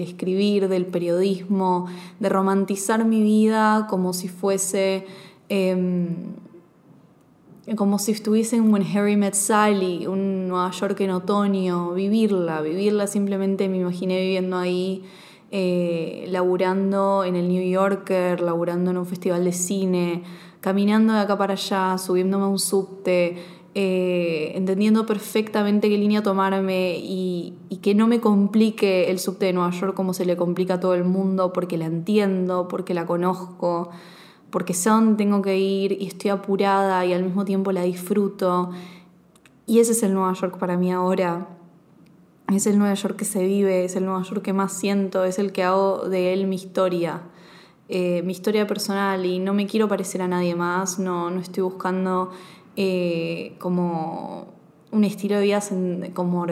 escribir, 0.00 0.68
del 0.68 0.86
periodismo, 0.86 1.86
de 2.20 2.28
romantizar 2.28 3.04
mi 3.04 3.22
vida 3.22 3.86
como 3.88 4.12
si 4.12 4.28
fuese... 4.28 5.06
Em, 5.48 6.34
como 7.76 7.98
si 8.00 8.10
estuviese 8.10 8.56
en 8.56 8.62
un 8.62 8.82
Harry 8.82 9.16
Met 9.16 9.34
Sally, 9.34 10.06
un 10.06 10.48
Nueva 10.48 10.70
York 10.72 11.00
en 11.00 11.10
otoño, 11.10 11.92
vivirla, 11.92 12.62
vivirla 12.62 13.06
simplemente 13.06 13.68
me 13.68 13.78
imaginé 13.78 14.20
viviendo 14.20 14.56
ahí 14.56 15.04
eh, 15.52 16.26
laburando 16.28 17.24
en 17.24 17.34
el 17.34 17.48
New 17.48 17.68
Yorker, 17.68 18.40
laburando 18.40 18.92
en 18.92 18.98
un 18.98 19.06
festival 19.06 19.44
de 19.44 19.52
cine, 19.52 20.22
caminando 20.60 21.12
de 21.12 21.20
acá 21.20 21.36
para 21.36 21.54
allá, 21.54 21.98
subiéndome 21.98 22.44
a 22.44 22.48
un 22.48 22.60
subte, 22.60 23.36
eh, 23.74 24.52
entendiendo 24.54 25.06
perfectamente 25.06 25.88
qué 25.88 25.98
línea 25.98 26.22
tomarme 26.22 26.98
y, 26.98 27.56
que 27.82 27.94
no 27.94 28.06
me 28.06 28.20
complique 28.20 29.10
el 29.10 29.18
subte 29.18 29.46
de 29.46 29.54
Nueva 29.54 29.70
York 29.70 29.94
como 29.94 30.12
se 30.12 30.26
le 30.26 30.36
complica 30.36 30.74
a 30.74 30.80
todo 30.80 30.94
el 30.94 31.04
mundo, 31.04 31.52
porque 31.52 31.78
la 31.78 31.86
entiendo, 31.86 32.68
porque 32.68 32.94
la 32.94 33.06
conozco, 33.06 33.90
porque 34.50 34.74
sé 34.74 34.90
dónde 34.90 35.16
tengo 35.16 35.40
que 35.40 35.58
ir 35.58 35.92
y 36.00 36.06
estoy 36.06 36.30
apurada 36.30 37.06
y 37.06 37.12
al 37.14 37.24
mismo 37.24 37.44
tiempo 37.44 37.72
la 37.72 37.82
disfruto. 37.82 38.70
Y 39.66 39.78
ese 39.80 39.92
es 39.92 40.02
el 40.02 40.12
Nueva 40.12 40.34
York 40.34 40.58
para 40.58 40.76
mí 40.76 40.92
ahora 40.92 41.48
es 42.56 42.66
el 42.66 42.78
Nueva 42.78 42.94
York 42.94 43.16
que 43.16 43.24
se 43.24 43.44
vive, 43.44 43.84
es 43.84 43.96
el 43.96 44.04
Nueva 44.04 44.22
York 44.22 44.42
que 44.42 44.52
más 44.52 44.72
siento, 44.72 45.24
es 45.24 45.38
el 45.38 45.52
que 45.52 45.62
hago 45.62 46.08
de 46.08 46.32
él 46.32 46.46
mi 46.46 46.56
historia, 46.56 47.22
eh, 47.88 48.22
mi 48.22 48.32
historia 48.32 48.66
personal 48.66 49.24
y 49.24 49.38
no 49.38 49.54
me 49.54 49.66
quiero 49.66 49.88
parecer 49.88 50.22
a 50.22 50.28
nadie 50.28 50.54
más, 50.54 50.98
no, 50.98 51.30
no 51.30 51.40
estoy 51.40 51.62
buscando 51.62 52.30
eh, 52.76 53.54
como 53.58 54.48
un 54.90 55.04
estilo 55.04 55.36
de 55.36 55.42
vida 55.42 55.60
como, 56.14 56.46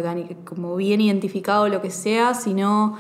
como 0.45 0.77
bien 0.77 1.01
identificado, 1.01 1.69
lo 1.69 1.83
que 1.83 1.91
sea, 1.91 2.35
sino 2.35 2.97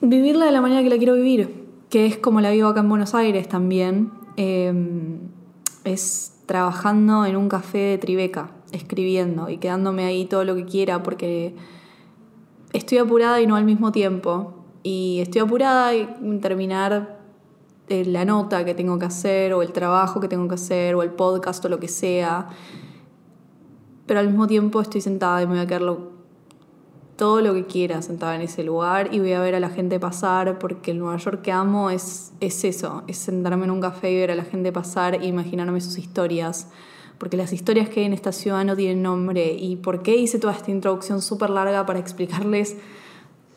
vivirla 0.00 0.46
de 0.46 0.52
la 0.52 0.60
manera 0.60 0.82
que 0.82 0.90
la 0.90 0.98
quiero 0.98 1.14
vivir, 1.14 1.66
que 1.88 2.06
es 2.06 2.18
como 2.18 2.40
la 2.40 2.50
vivo 2.50 2.68
acá 2.68 2.80
en 2.80 2.88
Buenos 2.88 3.14
Aires 3.14 3.48
también, 3.48 4.10
eh, 4.36 4.72
es 5.84 6.34
trabajando 6.46 7.24
en 7.24 7.36
un 7.36 7.48
café 7.48 7.78
de 7.78 7.98
Tribeca 7.98 8.53
escribiendo 8.74 9.48
y 9.48 9.58
quedándome 9.58 10.04
ahí 10.04 10.26
todo 10.26 10.44
lo 10.44 10.54
que 10.54 10.64
quiera 10.64 11.02
porque 11.02 11.54
estoy 12.72 12.98
apurada 12.98 13.40
y 13.40 13.46
no 13.46 13.56
al 13.56 13.64
mismo 13.64 13.92
tiempo. 13.92 14.54
Y 14.82 15.20
estoy 15.20 15.40
apurada 15.40 15.94
en 15.94 16.40
terminar 16.40 17.20
eh, 17.88 18.04
la 18.04 18.24
nota 18.24 18.64
que 18.64 18.74
tengo 18.74 18.98
que 18.98 19.06
hacer 19.06 19.54
o 19.54 19.62
el 19.62 19.72
trabajo 19.72 20.20
que 20.20 20.28
tengo 20.28 20.48
que 20.48 20.54
hacer 20.54 20.94
o 20.94 21.02
el 21.02 21.10
podcast 21.10 21.64
o 21.64 21.68
lo 21.68 21.80
que 21.80 21.88
sea. 21.88 22.48
Pero 24.06 24.20
al 24.20 24.26
mismo 24.26 24.46
tiempo 24.46 24.80
estoy 24.80 25.00
sentada 25.00 25.42
y 25.42 25.46
me 25.46 25.54
voy 25.54 25.62
a 25.62 25.66
quedar 25.66 25.82
todo 27.16 27.40
lo 27.40 27.54
que 27.54 27.64
quiera 27.64 28.02
sentada 28.02 28.34
en 28.34 28.42
ese 28.42 28.64
lugar 28.64 29.14
y 29.14 29.20
voy 29.20 29.32
a 29.32 29.40
ver 29.40 29.54
a 29.54 29.60
la 29.60 29.70
gente 29.70 30.00
pasar 30.00 30.58
porque 30.58 30.90
el 30.90 30.98
Nueva 30.98 31.16
York 31.16 31.42
que 31.42 31.52
amo 31.52 31.90
es, 31.90 32.32
es 32.40 32.64
eso, 32.64 33.04
es 33.06 33.18
sentarme 33.18 33.64
en 33.64 33.70
un 33.70 33.80
café 33.80 34.10
y 34.10 34.16
ver 34.16 34.32
a 34.32 34.34
la 34.34 34.44
gente 34.44 34.72
pasar 34.72 35.14
e 35.14 35.26
imaginarme 35.26 35.80
sus 35.80 35.96
historias 35.96 36.68
porque 37.18 37.36
las 37.36 37.52
historias 37.52 37.88
que 37.88 38.00
hay 38.00 38.06
en 38.06 38.12
esta 38.12 38.32
ciudad 38.32 38.64
no 38.64 38.76
tienen 38.76 39.02
nombre 39.02 39.52
y 39.52 39.76
por 39.76 40.02
qué 40.02 40.16
hice 40.16 40.38
toda 40.38 40.52
esta 40.52 40.70
introducción 40.70 41.22
súper 41.22 41.50
larga 41.50 41.86
para 41.86 41.98
explicarles 41.98 42.76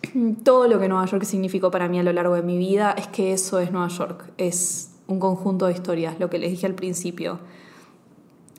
todo 0.43 0.67
lo 0.67 0.79
que 0.79 0.87
Nueva 0.87 1.05
York 1.05 1.23
significó 1.23 1.71
para 1.71 1.87
mí 1.87 1.99
a 1.99 2.03
lo 2.03 2.13
largo 2.13 2.35
de 2.35 2.43
mi 2.43 2.57
vida, 2.57 2.91
es 2.91 3.07
que 3.07 3.33
eso 3.33 3.59
es 3.59 3.71
Nueva 3.71 3.87
York, 3.89 4.31
es 4.37 4.91
un 5.07 5.19
conjunto 5.19 5.65
de 5.65 5.73
historias, 5.73 6.19
lo 6.19 6.29
que 6.29 6.37
les 6.37 6.51
dije 6.51 6.65
al 6.65 6.75
principio. 6.75 7.39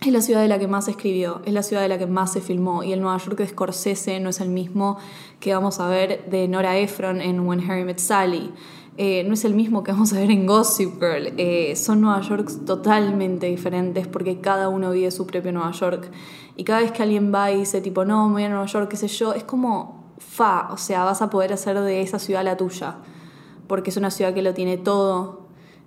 Es 0.00 0.12
la 0.12 0.22
ciudad 0.22 0.40
de 0.40 0.48
la 0.48 0.60
que 0.60 0.68
más 0.68 0.84
se 0.84 0.92
escribió, 0.92 1.42
es 1.44 1.52
la 1.52 1.64
ciudad 1.64 1.82
de 1.82 1.88
la 1.88 1.98
que 1.98 2.06
más 2.06 2.32
se 2.32 2.40
filmó 2.40 2.84
y 2.84 2.92
el 2.92 3.00
Nueva 3.00 3.18
York 3.18 3.36
de 3.36 3.48
Scorsese 3.48 4.20
no 4.20 4.30
es 4.30 4.40
el 4.40 4.48
mismo 4.48 4.96
que 5.40 5.52
vamos 5.52 5.80
a 5.80 5.88
ver 5.88 6.30
de 6.30 6.46
Nora 6.46 6.78
Ephron 6.78 7.20
en 7.20 7.40
When 7.40 7.68
Harry 7.68 7.84
Met 7.84 7.98
Sally. 7.98 8.52
Eh, 9.00 9.22
no 9.22 9.34
es 9.34 9.44
el 9.44 9.54
mismo 9.54 9.84
que 9.84 9.92
vamos 9.92 10.12
a 10.12 10.16
ver 10.16 10.28
en 10.32 10.44
Gossip 10.44 10.94
Girl. 10.94 11.32
Eh, 11.36 11.76
son 11.76 12.00
Nueva 12.00 12.20
York 12.20 12.50
totalmente 12.66 13.46
diferentes 13.46 14.08
porque 14.08 14.40
cada 14.40 14.68
uno 14.68 14.90
vive 14.90 15.12
su 15.12 15.24
propio 15.24 15.52
Nueva 15.52 15.70
York. 15.70 16.10
Y 16.56 16.64
cada 16.64 16.80
vez 16.80 16.90
que 16.90 17.04
alguien 17.04 17.32
va 17.32 17.52
y 17.52 17.60
dice 17.60 17.80
tipo, 17.80 18.04
no, 18.04 18.26
me 18.26 18.32
voy 18.32 18.42
a 18.42 18.48
Nueva 18.48 18.66
York, 18.66 18.88
qué 18.90 18.96
sé 18.96 19.06
yo, 19.06 19.34
es 19.34 19.44
como 19.44 20.12
fa, 20.18 20.70
o 20.72 20.76
sea, 20.76 21.04
vas 21.04 21.22
a 21.22 21.30
poder 21.30 21.52
hacer 21.52 21.78
de 21.78 22.00
esa 22.00 22.18
ciudad 22.18 22.42
la 22.42 22.56
tuya. 22.56 22.96
Porque 23.68 23.90
es 23.90 23.96
una 23.96 24.10
ciudad 24.10 24.34
que 24.34 24.42
lo 24.42 24.52
tiene 24.52 24.78
todo. 24.78 25.42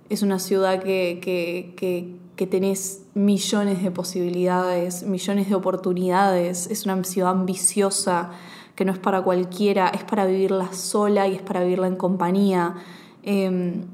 Es 0.08 0.22
una 0.22 0.38
ciudad 0.38 0.82
que, 0.82 1.20
que, 1.22 1.74
que, 1.76 2.16
que 2.34 2.46
tenés 2.46 3.02
millones 3.12 3.82
de 3.82 3.90
posibilidades, 3.90 5.02
millones 5.02 5.50
de 5.50 5.54
oportunidades. 5.54 6.66
Es 6.70 6.86
una 6.86 7.04
ciudad 7.04 7.32
ambiciosa 7.32 8.30
que 8.74 8.86
no 8.86 8.92
es 8.92 8.98
para 8.98 9.20
cualquiera, 9.20 9.88
es 9.88 10.02
para 10.02 10.24
vivirla 10.24 10.72
sola 10.72 11.28
y 11.28 11.34
es 11.34 11.42
para 11.42 11.60
vivirla 11.60 11.88
en 11.88 11.96
compañía. 11.96 12.74
Em, 13.22 13.84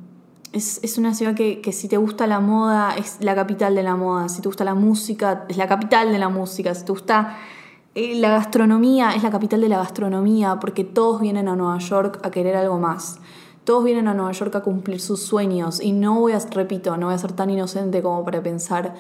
es, 0.52 0.98
una 0.98 1.14
ciudad 1.14 1.34
que, 1.34 1.72
si 1.72 1.88
te 1.88 1.96
gusta 1.96 2.26
la 2.26 2.40
moda, 2.40 2.94
es 2.96 3.18
la 3.20 3.34
capital 3.34 3.74
de 3.74 3.82
la 3.82 3.96
moda. 3.96 4.28
Si 4.28 4.40
te 4.40 4.48
gusta 4.48 4.64
la 4.64 4.74
música, 4.74 5.44
es 5.48 5.56
la 5.56 5.68
capital 5.68 6.10
de 6.12 6.18
la 6.18 6.28
música. 6.28 6.74
Si 6.74 6.84
te 6.84 6.92
gusta 6.92 7.36
eh, 7.94 8.14
la 8.16 8.30
gastronomía, 8.30 9.12
es 9.14 9.22
la 9.22 9.30
capital 9.30 9.60
de 9.60 9.68
la 9.68 9.78
gastronomía, 9.78 10.58
porque 10.60 10.84
todos 10.84 11.20
vienen 11.20 11.48
a 11.48 11.56
Nueva 11.56 11.78
York 11.78 12.20
a 12.22 12.30
querer 12.30 12.56
algo 12.56 12.78
más. 12.78 13.18
Todos 13.64 13.84
vienen 13.84 14.08
a 14.08 14.14
Nueva 14.14 14.32
York 14.32 14.54
a 14.56 14.62
cumplir 14.62 15.00
sus 15.00 15.22
sueños. 15.22 15.80
Y 15.82 15.92
no 15.92 16.18
voy 16.18 16.32
a, 16.32 16.38
repito, 16.38 16.96
no 16.96 17.06
voy 17.06 17.14
a 17.14 17.18
ser 17.18 17.32
tan 17.32 17.50
inocente 17.50 18.02
como 18.02 18.24
para 18.24 18.42
pensar 18.42 18.94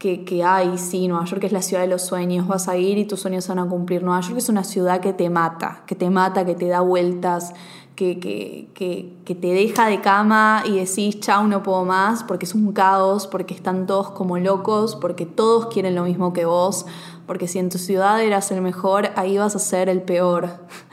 que, 0.00 0.24
que 0.24 0.42
hay, 0.42 0.78
sí, 0.78 1.06
Nueva 1.06 1.26
York 1.26 1.44
es 1.44 1.52
la 1.52 1.62
ciudad 1.62 1.82
de 1.82 1.88
los 1.88 2.02
sueños, 2.02 2.48
vas 2.48 2.68
a 2.68 2.76
ir 2.76 2.98
y 2.98 3.04
tus 3.04 3.20
sueños 3.20 3.46
van 3.46 3.60
a 3.60 3.68
cumplir. 3.68 4.02
Nueva 4.02 4.20
York 4.22 4.38
es 4.38 4.48
una 4.48 4.64
ciudad 4.64 5.00
que 5.00 5.12
te 5.12 5.30
mata, 5.30 5.82
que 5.86 5.94
te 5.94 6.10
mata, 6.10 6.44
que 6.44 6.54
te 6.54 6.66
da 6.66 6.80
vueltas, 6.80 7.52
que, 8.00 9.34
te 9.40 9.46
deja 9.46 9.86
de 9.86 10.00
cama 10.00 10.62
y 10.66 10.78
decís, 10.78 11.20
chau, 11.20 11.46
no 11.46 11.62
puedo 11.62 11.84
más, 11.84 12.24
porque 12.24 12.46
es 12.46 12.54
un 12.54 12.72
caos, 12.72 13.26
porque 13.26 13.54
están 13.54 13.86
todos 13.86 14.10
como 14.10 14.38
locos, 14.38 14.96
porque 14.96 15.26
todos 15.26 15.66
quieren 15.66 15.94
lo 15.94 16.04
mismo 16.04 16.32
que 16.32 16.46
vos, 16.46 16.86
porque 17.26 17.46
si 17.46 17.58
en 17.58 17.68
tu 17.68 17.78
ciudad 17.78 18.22
eras 18.22 18.50
el 18.52 18.62
mejor, 18.62 19.10
ahí 19.16 19.36
vas 19.36 19.54
a 19.54 19.58
ser 19.58 19.88
el 19.88 20.02
peor, 20.02 20.48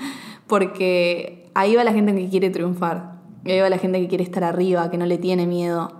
porque 0.48 1.50
ahí 1.54 1.76
va 1.76 1.84
la 1.84 1.94
gente 1.94 2.14
que 2.14 2.30
quiere 2.30 2.50
triunfar, 2.50 3.20
ahí 3.46 3.60
va 3.60 3.70
la 3.70 3.78
gente 3.78 4.02
que 4.02 4.08
quiere 4.08 4.24
estar 4.24 4.44
arriba, 4.44 4.90
que 4.92 4.98
no 4.98 5.06
le 5.06 5.18
tiene 5.18 5.48
miedo, 5.48 5.94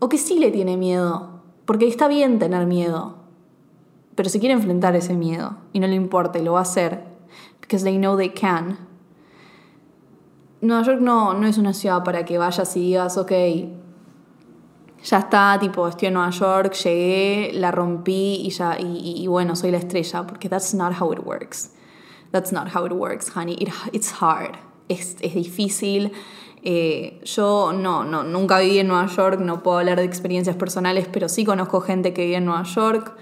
o 0.00 0.08
que 0.08 0.18
sí 0.18 0.38
le 0.38 0.50
tiene 0.50 0.76
miedo, 0.76 1.42
porque 1.64 1.86
está 1.86 2.08
bien 2.08 2.38
tener 2.38 2.66
miedo, 2.66 3.16
pero 4.16 4.28
se 4.28 4.40
quiere 4.40 4.54
enfrentar 4.54 4.96
ese 4.96 5.14
miedo 5.14 5.56
y 5.72 5.78
no 5.78 5.86
le 5.86 5.94
importa 5.94 6.38
y 6.38 6.42
lo 6.42 6.54
va 6.54 6.60
a 6.60 6.62
hacer, 6.62 7.04
because 7.60 7.84
they 7.84 7.96
know 7.96 8.16
they 8.16 8.30
can. 8.30 8.95
Nueva 10.60 10.82
York 10.82 11.00
no, 11.00 11.34
no 11.34 11.46
es 11.46 11.58
una 11.58 11.72
ciudad 11.72 12.02
para 12.02 12.24
que 12.24 12.38
vayas 12.38 12.76
y 12.76 12.80
digas, 12.80 13.18
ok, 13.18 13.32
ya 15.04 15.18
está, 15.18 15.58
tipo, 15.60 15.86
estoy 15.86 16.08
en 16.08 16.14
Nueva 16.14 16.30
York, 16.30 16.72
llegué, 16.72 17.50
la 17.54 17.70
rompí 17.70 18.40
y 18.44 18.50
ya, 18.50 18.76
y, 18.78 19.26
bueno, 19.28 19.54
soy 19.54 19.70
la 19.70 19.78
estrella, 19.78 20.26
porque 20.26 20.48
that's 20.48 20.74
not 20.74 21.00
how 21.00 21.12
it 21.12 21.20
works. 21.24 21.70
That's 22.32 22.52
not 22.52 22.74
how 22.74 22.84
it 22.86 22.92
works, 22.92 23.30
honey. 23.34 23.56
it's 23.92 24.12
hard. 24.20 24.56
Es, 24.88 25.16
es 25.20 25.34
difícil. 25.34 26.12
Eh, 26.62 27.20
yo 27.22 27.72
no, 27.72 28.02
no, 28.02 28.24
nunca 28.24 28.58
viví 28.58 28.80
en 28.80 28.88
Nueva 28.88 29.06
York, 29.06 29.38
no 29.38 29.62
puedo 29.62 29.78
hablar 29.78 29.98
de 29.98 30.04
experiencias 30.04 30.56
personales, 30.56 31.06
pero 31.12 31.28
sí 31.28 31.44
conozco 31.44 31.80
gente 31.80 32.12
que 32.12 32.24
vive 32.24 32.36
en 32.38 32.46
Nueva 32.46 32.64
York. 32.64 33.16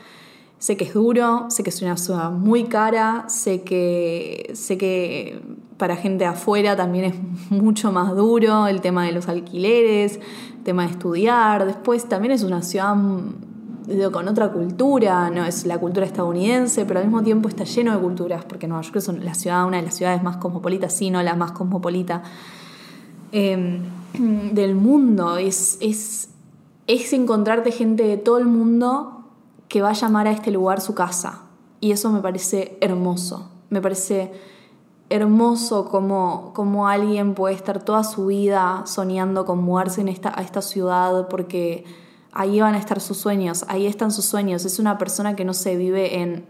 Sé 0.59 0.79
que 0.79 0.85
es 0.85 0.95
duro, 0.95 1.47
sé 1.51 1.63
que 1.63 1.69
es 1.69 1.83
una 1.83 1.99
ciudad 1.99 2.31
muy 2.31 2.65
cara, 2.65 3.27
sé 3.29 3.63
que, 3.63 4.53
sé 4.55 4.79
que 4.79 5.43
para 5.77 5.97
gente 5.97 6.25
afuera 6.25 6.77
también 6.77 7.05
es 7.05 7.51
mucho 7.51 7.93
más 7.93 8.15
duro 8.15 8.67
el 8.67 8.81
tema 8.81 9.05
de 9.05 9.13
los 9.13 9.29
alquileres, 9.29 10.21
el 10.57 10.63
tema 10.63 10.85
de 10.85 10.93
estudiar. 10.93 11.67
Después 11.67 12.09
también 12.09 12.33
es 12.33 12.43
una 12.43 12.63
ciudad 12.63 12.95
mm, 12.95 14.11
con 14.13 14.29
otra 14.29 14.51
cultura, 14.51 15.31
no 15.31 15.45
es 15.45 15.67
la 15.67 15.79
cultura 15.79 16.07
estadounidense, 16.07 16.85
pero 16.87 17.01
al 17.01 17.07
mismo 17.07 17.23
tiempo 17.23 17.49
está 17.49 17.65
lleno 17.65 17.95
de 17.95 18.01
culturas, 18.01 18.45
porque 18.45 18.67
Nueva 18.67 18.83
York 18.83 18.97
es 18.97 19.09
la 19.09 19.35
ciudad, 19.35 19.67
una 19.67 19.79
de 19.79 19.83
las 19.83 19.95
ciudades 19.95 20.23
más 20.23 20.37
cosmopolitas, 20.37 20.93
sino 20.93 21.23
la 21.23 21.35
más 21.35 21.53
cosmopolita. 21.53 22.23
Em, 23.33 23.81
del 24.53 24.77
mundo, 24.77 25.37
es, 25.37 25.77
es, 25.81 26.31
es 26.87 27.13
encontrarte 27.13 27.73
gente 27.73 28.05
de 28.05 28.17
todo 28.17 28.39
el 28.39 28.47
mundo 28.47 29.25
que 29.69 29.83
va 29.83 29.91
a 29.91 29.95
llamar 29.95 30.29
a 30.29 30.31
este 30.31 30.51
lugar 30.53 30.81
su 30.81 30.95
casa. 30.95 31.43
Y 31.81 31.91
eso 31.91 32.11
me 32.13 32.21
parece 32.21 32.79
hermoso, 32.81 33.51
me 33.71 33.83
parece 33.83 34.33
hermoso 35.11 35.89
como, 35.89 36.53
como 36.55 36.89
alguien 36.89 37.35
puede 37.35 37.55
estar 37.55 37.83
toda 37.83 38.05
su 38.05 38.27
vida 38.27 38.83
soñando 38.87 39.45
con 39.45 39.63
mudarse 39.63 40.01
en 40.01 40.09
esta, 40.09 40.33
a 40.37 40.43
esta 40.43 40.63
ciudad 40.63 41.29
porque 41.29 41.85
ahí 42.35 42.61
van 42.61 42.75
a 42.75 42.79
estar 42.79 43.01
sus 43.01 43.17
sueños, 43.17 43.65
ahí 43.69 43.87
están 43.87 44.11
sus 44.11 44.25
sueños. 44.25 44.65
Es 44.65 44.79
una 44.79 44.99
persona 44.99 45.37
que 45.37 45.45
no 45.45 45.55
se 45.55 45.77
vive 45.77 46.21
en, 46.21 46.45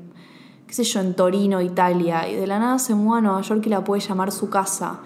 qué 0.66 0.74
sé 0.74 0.84
yo, 0.84 1.00
en 1.00 1.14
Torino, 1.14 1.60
Italia, 1.60 2.28
y 2.28 2.34
de 2.34 2.46
la 2.46 2.58
nada 2.58 2.78
se 2.78 2.94
muda 2.94 3.18
a 3.18 3.20
Nueva 3.20 3.40
York 3.42 3.62
y 3.66 3.68
la 3.68 3.84
puede 3.84 4.00
llamar 4.00 4.32
su 4.32 4.48
casa, 4.48 5.00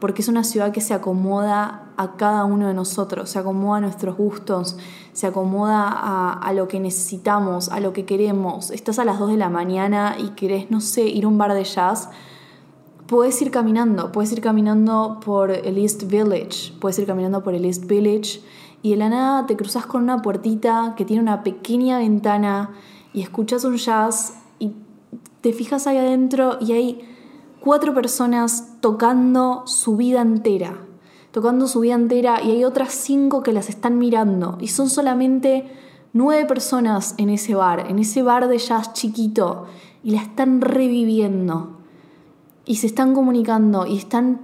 porque 0.00 0.22
es 0.22 0.28
una 0.28 0.42
ciudad 0.42 0.72
que 0.72 0.80
se 0.80 0.92
acomoda 0.92 1.92
a 1.96 2.16
cada 2.16 2.44
uno 2.44 2.66
de 2.66 2.74
nosotros, 2.74 3.30
se 3.30 3.38
acomoda 3.38 3.78
a 3.78 3.80
nuestros 3.82 4.16
gustos, 4.16 4.76
se 5.12 5.28
acomoda 5.28 5.88
a, 5.88 6.32
a 6.32 6.52
lo 6.52 6.66
que 6.66 6.80
necesitamos, 6.80 7.68
a 7.68 7.78
lo 7.78 7.92
que 7.92 8.04
queremos. 8.04 8.72
Estás 8.72 8.98
a 8.98 9.04
las 9.04 9.20
2 9.20 9.30
de 9.30 9.36
la 9.36 9.50
mañana 9.50 10.16
y 10.18 10.30
querés, 10.30 10.70
no 10.70 10.80
sé, 10.80 11.02
ir 11.02 11.24
a 11.24 11.28
un 11.28 11.38
bar 11.38 11.54
de 11.54 11.62
jazz 11.62 12.08
puedes 13.06 13.40
ir 13.42 13.50
caminando, 13.50 14.12
puedes 14.12 14.32
ir 14.32 14.40
caminando 14.40 15.20
por 15.24 15.50
el 15.50 15.78
East 15.78 16.04
Village, 16.04 16.72
puedes 16.80 16.98
ir 16.98 17.06
caminando 17.06 17.42
por 17.42 17.54
el 17.54 17.64
East 17.64 17.86
Village 17.86 18.40
y 18.82 18.90
de 18.90 18.96
la 18.96 19.08
nada 19.08 19.46
te 19.46 19.56
cruzas 19.56 19.86
con 19.86 20.02
una 20.02 20.22
puertita 20.22 20.94
que 20.96 21.04
tiene 21.04 21.22
una 21.22 21.42
pequeña 21.42 21.98
ventana 21.98 22.70
y 23.12 23.22
escuchas 23.22 23.64
un 23.64 23.76
jazz 23.76 24.34
y 24.58 24.72
te 25.40 25.52
fijas 25.52 25.86
ahí 25.86 25.98
adentro 25.98 26.58
y 26.60 26.72
hay 26.72 27.00
cuatro 27.60 27.94
personas 27.94 28.74
tocando 28.80 29.62
su 29.66 29.96
vida 29.96 30.22
entera, 30.22 30.78
tocando 31.30 31.66
su 31.66 31.80
vida 31.80 31.94
entera 31.94 32.42
y 32.42 32.50
hay 32.50 32.64
otras 32.64 32.92
cinco 32.92 33.42
que 33.42 33.52
las 33.52 33.68
están 33.68 33.98
mirando 33.98 34.56
y 34.60 34.68
son 34.68 34.88
solamente 34.88 35.70
nueve 36.12 36.46
personas 36.46 37.14
en 37.18 37.28
ese 37.28 37.54
bar, 37.54 37.86
en 37.88 37.98
ese 37.98 38.22
bar 38.22 38.48
de 38.48 38.58
jazz 38.58 38.94
chiquito 38.94 39.66
y 40.02 40.12
la 40.12 40.22
están 40.22 40.60
reviviendo 40.60 41.83
y 42.64 42.76
se 42.76 42.86
están 42.86 43.14
comunicando 43.14 43.86
y 43.86 43.96
están 43.96 44.40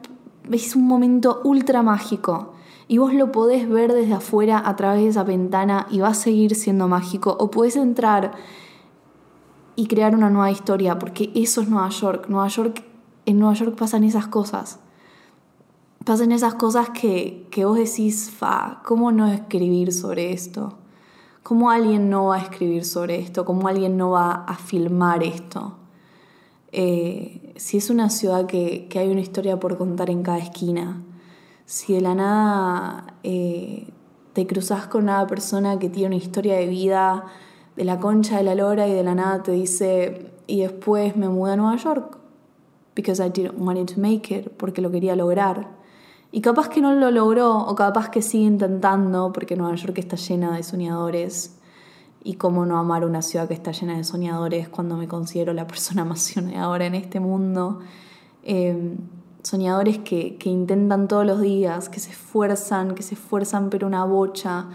es 0.50 0.74
un 0.74 0.86
momento 0.86 1.40
ultra 1.44 1.82
mágico 1.82 2.54
y 2.88 2.98
vos 2.98 3.14
lo 3.14 3.30
podés 3.30 3.68
ver 3.68 3.92
desde 3.92 4.14
afuera 4.14 4.60
a 4.64 4.74
través 4.74 5.02
de 5.02 5.08
esa 5.08 5.22
ventana 5.22 5.86
y 5.90 6.00
va 6.00 6.08
a 6.08 6.14
seguir 6.14 6.56
siendo 6.56 6.88
mágico 6.88 7.36
o 7.38 7.50
podés 7.50 7.76
entrar 7.76 8.32
y 9.76 9.86
crear 9.86 10.14
una 10.14 10.28
nueva 10.28 10.50
historia 10.50 10.98
porque 10.98 11.30
eso 11.34 11.60
es 11.60 11.68
Nueva 11.68 11.88
York. 11.90 12.26
Nueva 12.28 12.48
York 12.48 12.82
en 13.26 13.38
Nueva 13.38 13.54
York 13.54 13.76
pasan 13.78 14.02
esas 14.02 14.26
cosas. 14.26 14.80
Pasan 16.04 16.32
esas 16.32 16.54
cosas 16.54 16.90
que, 16.90 17.46
que 17.50 17.64
vos 17.64 17.78
decís, 17.78 18.30
fa, 18.30 18.82
¿cómo 18.84 19.12
no 19.12 19.28
escribir 19.28 19.92
sobre 19.92 20.32
esto? 20.32 20.78
¿Cómo 21.44 21.70
alguien 21.70 22.10
no 22.10 22.26
va 22.26 22.36
a 22.36 22.42
escribir 22.42 22.84
sobre 22.84 23.20
esto? 23.20 23.44
¿Cómo 23.44 23.68
alguien 23.68 23.96
no 23.96 24.10
va 24.10 24.32
a 24.32 24.56
filmar 24.56 25.22
esto? 25.22 25.76
Eh, 26.72 27.49
si 27.60 27.76
es 27.76 27.90
una 27.90 28.08
ciudad 28.08 28.46
que, 28.46 28.88
hay 28.94 29.10
una 29.10 29.20
historia 29.20 29.60
por 29.60 29.76
contar 29.76 30.08
en 30.08 30.22
cada 30.22 30.38
esquina, 30.38 31.02
si 31.66 31.92
de 31.92 32.00
la 32.00 32.14
nada 32.14 33.18
eh, 33.22 33.86
te 34.32 34.46
cruzas 34.46 34.86
con 34.86 35.02
una 35.02 35.26
persona 35.26 35.78
que 35.78 35.90
tiene 35.90 36.16
una 36.16 36.24
historia 36.24 36.56
de 36.56 36.66
vida 36.66 37.26
de 37.76 37.84
la 37.84 38.00
concha 38.00 38.38
de 38.38 38.44
la 38.44 38.54
lora 38.54 38.88
y 38.88 38.94
de 38.94 39.04
la 39.04 39.14
nada 39.14 39.42
te 39.42 39.52
dice, 39.52 40.32
y 40.46 40.60
después 40.60 41.16
me 41.16 41.28
mudé 41.28 41.52
a 41.52 41.56
Nueva 41.56 41.76
York, 41.76 42.16
because 42.96 43.22
I 43.22 43.28
didn't 43.28 43.58
want 43.58 43.92
to 43.92 44.00
make 44.00 44.34
it, 44.34 44.48
porque 44.56 44.80
lo 44.80 44.90
quería 44.90 45.14
lograr. 45.14 45.68
Y 46.32 46.40
capaz 46.40 46.70
que 46.70 46.80
no 46.80 46.94
lo 46.94 47.10
logró, 47.10 47.58
o 47.58 47.74
capaz 47.74 48.08
que 48.08 48.22
sigue 48.22 48.46
intentando, 48.46 49.34
porque 49.34 49.54
Nueva 49.54 49.74
York 49.74 49.98
está 49.98 50.16
llena 50.16 50.56
de 50.56 50.62
soñadores 50.62 51.59
y 52.22 52.34
cómo 52.34 52.66
no 52.66 52.78
amar 52.78 53.04
una 53.04 53.22
ciudad 53.22 53.48
que 53.48 53.54
está 53.54 53.72
llena 53.72 53.96
de 53.96 54.04
soñadores 54.04 54.68
cuando 54.68 54.96
me 54.96 55.08
considero 55.08 55.52
la 55.52 55.66
persona 55.66 56.04
más 56.04 56.20
soñadora 56.34 56.86
en 56.86 56.94
este 56.94 57.20
mundo. 57.20 57.80
Em, 58.42 58.96
soñadores 59.42 59.98
que, 59.98 60.36
que, 60.36 60.50
intentan 60.50 61.08
todos 61.08 61.24
los 61.24 61.40
días, 61.40 61.88
que 61.88 61.98
se 62.00 62.10
esfuerzan, 62.10 62.94
que 62.94 63.02
se 63.02 63.14
esfuerzan 63.14 63.70
pero 63.70 63.86
una 63.86 64.04
bocha 64.04 64.66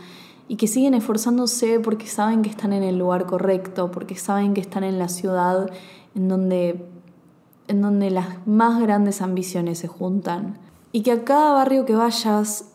y 0.48 0.58
que 0.58 0.68
siguen 0.68 0.94
esforzándose 0.94 1.80
porque 1.80 2.08
saben 2.08 2.42
que 2.42 2.50
están 2.50 2.74
en 2.74 2.84
el 2.84 2.98
lugar 2.98 3.26
correcto, 3.26 3.92
porque 3.92 4.16
saben 4.16 4.54
que 4.54 4.62
están 4.62 4.84
en 4.84 5.00
la 5.00 5.10
ciudad 5.10 5.70
en 6.16 6.28
donde, 6.28 6.88
en 7.68 7.82
donde 7.82 8.10
las 8.12 8.46
más 8.48 8.82
grandes 8.82 9.22
ambiciones 9.22 9.80
se 9.80 9.88
juntan. 9.88 10.58
Y 10.92 11.02
que 11.02 11.12
a 11.12 11.24
cada 11.24 11.54
barrio 11.54 11.86
que 11.86 11.96
vayas 11.96 12.75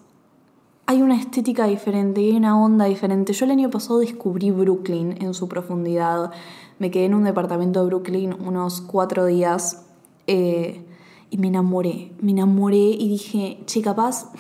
hay 0.90 1.02
una 1.02 1.14
estética 1.14 1.66
diferente, 1.66 2.20
hay 2.20 2.36
una 2.36 2.60
onda 2.60 2.86
diferente. 2.86 3.32
Yo 3.32 3.44
el 3.44 3.52
año 3.52 3.70
pasado 3.70 4.00
descubrí 4.00 4.50
Brooklyn 4.50 5.22
en 5.22 5.34
su 5.34 5.46
profundidad. 5.46 6.32
Me 6.80 6.90
quedé 6.90 7.04
en 7.04 7.14
un 7.14 7.22
departamento 7.22 7.78
de 7.78 7.86
Brooklyn 7.86 8.34
unos 8.44 8.80
cuatro 8.80 9.24
días 9.26 9.86
eh, 10.26 10.84
y 11.30 11.38
me 11.38 11.46
enamoré. 11.46 12.10
Me 12.20 12.32
enamoré 12.32 12.88
y 12.98 13.08
dije, 13.08 13.60
che, 13.66 13.82
capaz 13.82 14.32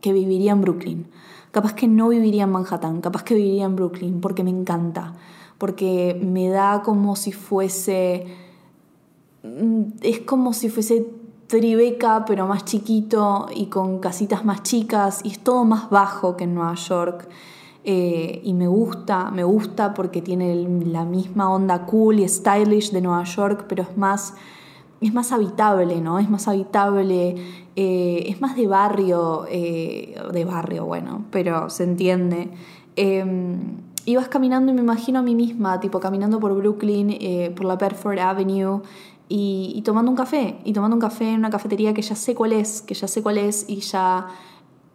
que 0.00 0.14
viviría 0.14 0.52
en 0.52 0.62
Brooklyn. 0.62 1.06
Capaz 1.50 1.74
que 1.74 1.86
no 1.86 2.08
viviría 2.08 2.44
en 2.44 2.52
Manhattan, 2.52 3.02
capaz 3.02 3.22
que 3.22 3.34
viviría 3.34 3.66
en 3.66 3.76
Brooklyn 3.76 4.22
porque 4.22 4.42
me 4.42 4.48
encanta, 4.48 5.16
porque 5.58 6.18
me 6.24 6.48
da 6.48 6.80
como 6.82 7.14
si 7.14 7.32
fuese... 7.32 8.24
Mm, 9.42 9.82
es 10.00 10.20
como 10.20 10.54
si 10.54 10.70
fuese 10.70 11.19
Tribeca, 11.50 12.24
pero 12.26 12.46
más 12.46 12.64
chiquito 12.64 13.48
y 13.52 13.66
con 13.66 13.98
casitas 13.98 14.44
más 14.44 14.62
chicas 14.62 15.20
y 15.24 15.32
es 15.32 15.40
todo 15.40 15.64
más 15.64 15.90
bajo 15.90 16.36
que 16.36 16.44
en 16.44 16.54
Nueva 16.54 16.76
York. 16.76 17.28
Eh, 17.82 18.40
y 18.44 18.52
me 18.54 18.68
gusta, 18.68 19.32
me 19.32 19.42
gusta 19.42 19.92
porque 19.92 20.22
tiene 20.22 20.54
la 20.84 21.04
misma 21.04 21.50
onda 21.50 21.86
cool 21.86 22.20
y 22.20 22.28
stylish 22.28 22.92
de 22.92 23.00
Nueva 23.00 23.24
York, 23.24 23.64
pero 23.68 23.82
es 23.82 23.96
más, 23.96 24.34
es 25.00 25.12
más 25.12 25.32
habitable, 25.32 26.00
¿no? 26.00 26.20
Es 26.20 26.30
más 26.30 26.46
habitable, 26.46 27.34
eh, 27.74 28.24
es 28.28 28.40
más 28.40 28.54
de 28.54 28.68
barrio, 28.68 29.44
eh, 29.48 30.14
de 30.32 30.44
barrio, 30.44 30.84
bueno, 30.84 31.24
pero 31.32 31.68
se 31.68 31.82
entiende. 31.82 32.50
Em, 32.94 33.78
ibas 34.04 34.28
caminando 34.28 34.70
y 34.70 34.74
me 34.76 34.82
imagino 34.82 35.18
a 35.18 35.22
mí 35.22 35.34
misma, 35.34 35.80
tipo 35.80 35.98
caminando 35.98 36.38
por 36.38 36.54
Brooklyn, 36.54 37.54
por 37.56 37.64
la 37.64 37.74
Bedford 37.74 38.18
Avenue, 38.20 38.82
y, 39.32 39.80
tomando 39.82 40.10
un 40.10 40.16
café, 40.16 40.58
y 40.64 40.72
tomando 40.72 40.96
un 40.96 41.00
café 41.00 41.30
en 41.30 41.38
una 41.38 41.50
cafetería 41.50 41.94
que 41.94 42.02
ya 42.02 42.16
sé 42.16 42.34
cuál 42.34 42.52
es, 42.52 42.82
que 42.82 42.94
ya 42.94 43.06
sé 43.06 43.22
cuál 43.22 43.38
es, 43.38 43.64
y 43.68 43.76
ya 43.76 44.26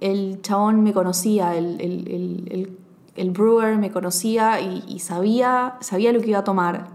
el 0.01 0.41
chabón 0.41 0.83
me 0.83 0.91
conocía, 0.91 1.55
el, 1.55 1.79
el, 1.79 2.77
el, 3.15 3.31
brewer 3.31 3.77
me 3.77 3.91
conocía 3.91 4.59
y, 4.59 4.99
sabía, 4.99 5.75
sabía 5.79 6.11
lo 6.11 6.19
que 6.19 6.31
iba 6.31 6.39
a 6.39 6.43
tomar. 6.43 6.87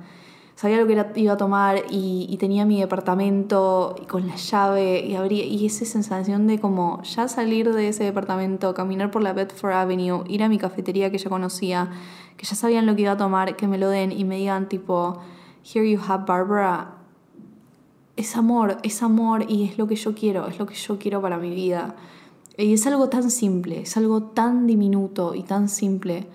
Sabía 0.54 0.76
lo 0.76 0.86
que 0.86 1.18
iba 1.18 1.32
a 1.32 1.36
tomar 1.38 1.84
y, 1.88 2.36
tenía 2.38 2.66
mi 2.66 2.78
departamento 2.78 3.96
con 4.06 4.28
la 4.28 4.36
llave 4.36 5.00
y 5.06 5.14
abría. 5.14 5.46
Y 5.46 5.64
esa 5.64 5.86
sensación 5.86 6.46
de 6.46 6.58
como 6.58 7.02
ya 7.04 7.26
salir 7.26 7.72
de 7.72 7.88
ese 7.88 8.04
departamento, 8.04 8.74
caminar 8.74 9.10
por 9.10 9.22
la 9.22 9.32
Bedford 9.32 9.72
Avenue, 9.72 10.24
ir 10.28 10.42
a 10.42 10.50
mi 10.50 10.58
cafetería 10.58 11.10
que 11.10 11.16
ya 11.16 11.30
conocía, 11.30 11.88
que 12.36 12.44
ya 12.44 12.54
sabían 12.54 12.84
lo 12.84 12.94
que 12.94 13.00
iba 13.02 13.12
a 13.12 13.16
tomar, 13.16 13.56
que 13.56 13.66
me 13.66 13.78
lo 13.78 13.88
den 13.88 14.12
y 14.12 14.26
me 14.26 14.36
digan 14.36 14.68
tipo, 14.68 15.20
here 15.64 15.90
you 15.90 15.98
have 16.06 16.26
Barbara, 16.26 16.99
es 18.20 18.36
amor, 18.36 18.76
es 18.82 19.02
amor 19.02 19.46
y 19.48 19.64
es 19.64 19.78
lo 19.78 19.86
que 19.86 19.96
yo 19.96 20.14
quiero, 20.14 20.46
es 20.46 20.58
lo 20.58 20.66
que 20.66 20.74
yo 20.74 20.98
quiero 20.98 21.22
para 21.22 21.38
mi 21.38 21.50
vida. 21.54 21.96
Y 22.58 22.74
es 22.74 22.86
algo 22.86 23.08
tan 23.08 23.30
simple, 23.30 23.80
es 23.80 23.96
algo 23.96 24.22
tan 24.22 24.66
diminuto 24.66 25.34
y 25.34 25.42
tan 25.42 25.70
simple, 25.70 26.26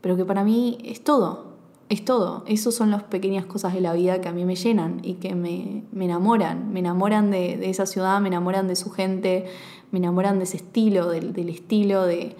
pero 0.00 0.16
que 0.16 0.24
para 0.24 0.44
mí 0.44 0.78
es 0.82 1.04
todo, 1.04 1.56
es 1.90 2.06
todo. 2.06 2.42
Esas 2.46 2.74
son 2.74 2.90
las 2.90 3.02
pequeñas 3.02 3.44
cosas 3.44 3.74
de 3.74 3.82
la 3.82 3.92
vida 3.92 4.22
que 4.22 4.30
a 4.30 4.32
mí 4.32 4.46
me 4.46 4.56
llenan 4.56 5.00
y 5.02 5.14
que 5.14 5.34
me, 5.34 5.84
enamoran. 5.94 6.72
Me 6.72 6.80
enamoran 6.80 7.30
de, 7.30 7.68
esa 7.68 7.84
ciudad, 7.84 8.18
me 8.22 8.28
enamoran 8.28 8.66
de 8.66 8.76
su 8.76 8.90
gente, 8.90 9.44
me 9.90 9.98
enamoran 9.98 10.38
de 10.38 10.44
ese 10.44 10.56
estilo, 10.56 11.10
del, 11.10 11.34
del 11.34 11.50
estilo 11.50 12.06
de, 12.06 12.34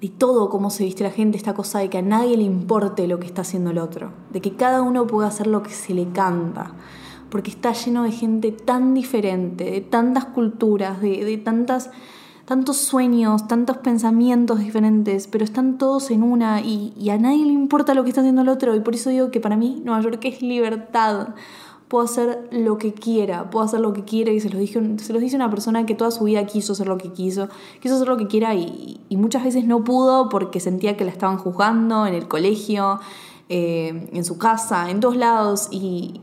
de 0.00 0.08
todo 0.08 0.50
cómo 0.50 0.70
se 0.70 0.84
viste 0.84 1.02
la 1.02 1.10
gente, 1.10 1.36
esta 1.36 1.54
cosa 1.54 1.80
de 1.80 1.90
que 1.90 1.98
a 1.98 2.02
nadie 2.02 2.36
le 2.36 2.44
importe 2.44 3.08
lo 3.08 3.18
que 3.18 3.26
está 3.26 3.42
haciendo 3.42 3.70
el 3.70 3.78
otro, 3.78 4.12
de 4.32 4.40
que 4.40 4.54
cada 4.54 4.82
uno 4.82 5.08
pueda 5.08 5.26
hacer 5.26 5.48
lo 5.48 5.64
que 5.64 5.70
se 5.70 5.94
le 5.94 6.10
canta 6.10 6.74
porque 7.30 7.50
está 7.50 7.72
lleno 7.72 8.02
de 8.02 8.12
gente 8.12 8.52
tan 8.52 8.92
diferente, 8.92 9.64
de 9.64 9.80
tantas 9.80 10.26
culturas, 10.26 11.00
de, 11.00 11.40
tantas, 11.42 11.90
tantos 12.44 12.76
sueños, 12.76 13.46
tantos 13.46 13.78
pensamientos 13.78 14.58
diferentes, 14.58 15.28
pero 15.28 15.44
están 15.44 15.78
todos 15.78 16.10
en 16.10 16.22
una 16.22 16.60
y, 16.60 17.08
a 17.10 17.18
nadie 17.18 17.46
le 17.46 17.52
importa 17.52 17.94
lo 17.94 18.02
que 18.02 18.10
está 18.10 18.20
haciendo 18.20 18.42
el 18.42 18.48
otro. 18.48 18.74
Y 18.74 18.80
por 18.80 18.94
eso 18.94 19.10
digo 19.10 19.30
que 19.30 19.40
para 19.40 19.56
mí 19.56 19.80
Nueva 19.84 20.02
York 20.02 20.20
es 20.24 20.42
libertad. 20.42 21.28
Puedo 21.88 22.04
hacer 22.04 22.48
lo 22.52 22.78
que 22.78 22.94
quiera, 22.94 23.50
puedo 23.50 23.64
hacer 23.64 23.80
lo 23.80 23.92
que 23.92 24.04
quiera 24.04 24.30
y 24.30 24.38
se 24.38 24.48
los, 24.48 24.60
dije, 24.60 24.80
se 24.98 25.12
los 25.12 25.20
dice 25.20 25.34
una 25.34 25.50
persona 25.50 25.86
que 25.86 25.96
toda 25.96 26.12
su 26.12 26.22
vida 26.22 26.46
quiso 26.46 26.74
hacer 26.74 26.86
lo 26.86 26.98
que 26.98 27.12
quiso, 27.12 27.48
quiso 27.80 27.96
hacer 27.96 28.06
lo 28.06 28.16
que 28.16 28.28
quiera 28.28 28.54
y, 28.54 29.00
muchas 29.10 29.42
veces 29.42 29.64
no 29.64 29.82
pudo 29.82 30.28
porque 30.28 30.60
sentía 30.60 30.96
que 30.96 31.04
la 31.04 31.10
estaban 31.10 31.36
juzgando 31.36 32.06
en 32.06 32.14
el 32.14 32.28
colegio, 32.28 33.00
eh, 33.48 34.08
en 34.12 34.24
su 34.24 34.38
casa, 34.38 34.88
en 34.88 35.00
todos 35.00 35.16
lados 35.16 35.66
y, 35.72 36.20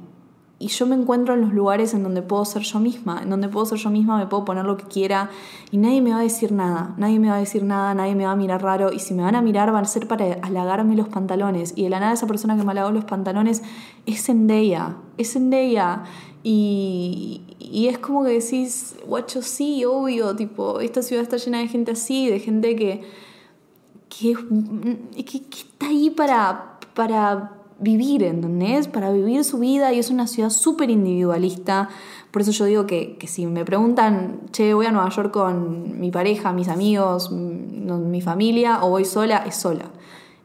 y 0.59 0.69
yo 0.69 0.87
me 0.87 0.95
encuentro 0.95 1.35
en 1.35 1.41
los 1.41 1.53
lugares 1.53 1.93
en 1.93 2.01
donde 2.01 2.23
puedo 2.23 2.43
ser 2.43 2.63
yo 2.63 2.79
misma, 2.79 3.21
en 3.21 3.29
donde 3.29 3.47
puedo 3.47 3.65
ser 3.67 3.77
yo 3.77 3.91
misma, 3.91 4.17
me 4.17 4.25
puedo 4.25 4.43
poner 4.43 4.65
lo 4.65 4.75
que 4.75 4.85
quiera 4.85 5.29
y 5.69 5.77
nadie 5.77 6.01
me 6.01 6.11
va 6.11 6.19
a 6.19 6.23
decir 6.23 6.51
nada, 6.51 6.95
nadie 6.97 7.19
me 7.19 7.29
va 7.29 7.35
a 7.35 7.39
decir 7.39 7.63
nada, 7.63 7.93
nadie 7.93 8.15
me 8.15 8.25
va 8.25 8.31
a 8.31 8.35
mirar 8.35 8.63
raro 8.63 8.91
y 8.91 8.99
si 8.99 9.13
me 9.13 9.21
van 9.21 9.35
a 9.35 9.41
mirar 9.41 9.71
van 9.71 9.83
a 9.83 9.87
ser 9.87 10.07
para 10.07 10.25
halagarme 10.41 10.95
los 10.95 11.09
pantalones 11.09 11.73
y 11.75 11.83
de 11.83 11.89
la 11.89 11.99
nada 11.99 12.13
esa 12.13 12.25
persona 12.25 12.57
que 12.57 12.63
me 12.63 12.71
halagó 12.71 12.91
los 12.91 13.05
pantalones 13.05 13.61
es 14.07 14.25
Zendaya, 14.25 14.95
es 15.17 15.33
Zendaya 15.33 16.03
y, 16.41 17.41
y 17.59 17.87
es 17.87 17.99
como 17.99 18.23
que 18.23 18.31
decís, 18.31 18.95
guacho, 19.05 19.43
sí, 19.43 19.85
obvio, 19.85 20.35
tipo, 20.35 20.79
esta 20.79 21.03
ciudad 21.03 21.21
está 21.21 21.37
llena 21.37 21.59
de 21.59 21.67
gente 21.67 21.91
así, 21.91 22.29
de 22.29 22.39
gente 22.39 22.75
que, 22.75 23.03
que, 24.09 24.35
que, 25.15 25.23
que 25.23 25.59
está 25.59 25.87
ahí 25.87 26.09
para, 26.09 26.79
para 26.95 27.56
vivir, 27.79 28.23
¿entendés? 28.23 28.87
Para 28.87 29.11
vivir 29.11 29.43
su 29.43 29.59
vida 29.59 29.93
y 29.93 29.99
es 29.99 30.09
una 30.09 30.27
ciudad 30.27 30.49
súper 30.49 30.89
individualista. 30.89 31.89
Por 32.31 32.41
eso 32.41 32.51
yo 32.51 32.65
digo 32.65 32.85
que, 32.85 33.17
que, 33.17 33.27
si 33.27 33.45
me 33.45 33.65
preguntan, 33.65 34.41
che, 34.51 34.73
voy 34.73 34.85
a 34.85 34.91
Nueva 34.91 35.09
York 35.09 35.31
con 35.31 35.99
mi 35.99 36.11
pareja, 36.11 36.53
mis 36.53 36.67
amigos, 36.67 37.31
mi 37.31 38.21
familia 38.21 38.83
o 38.83 38.89
voy 38.89 39.05
sola, 39.05 39.43
es 39.45 39.55
sola. 39.55 39.85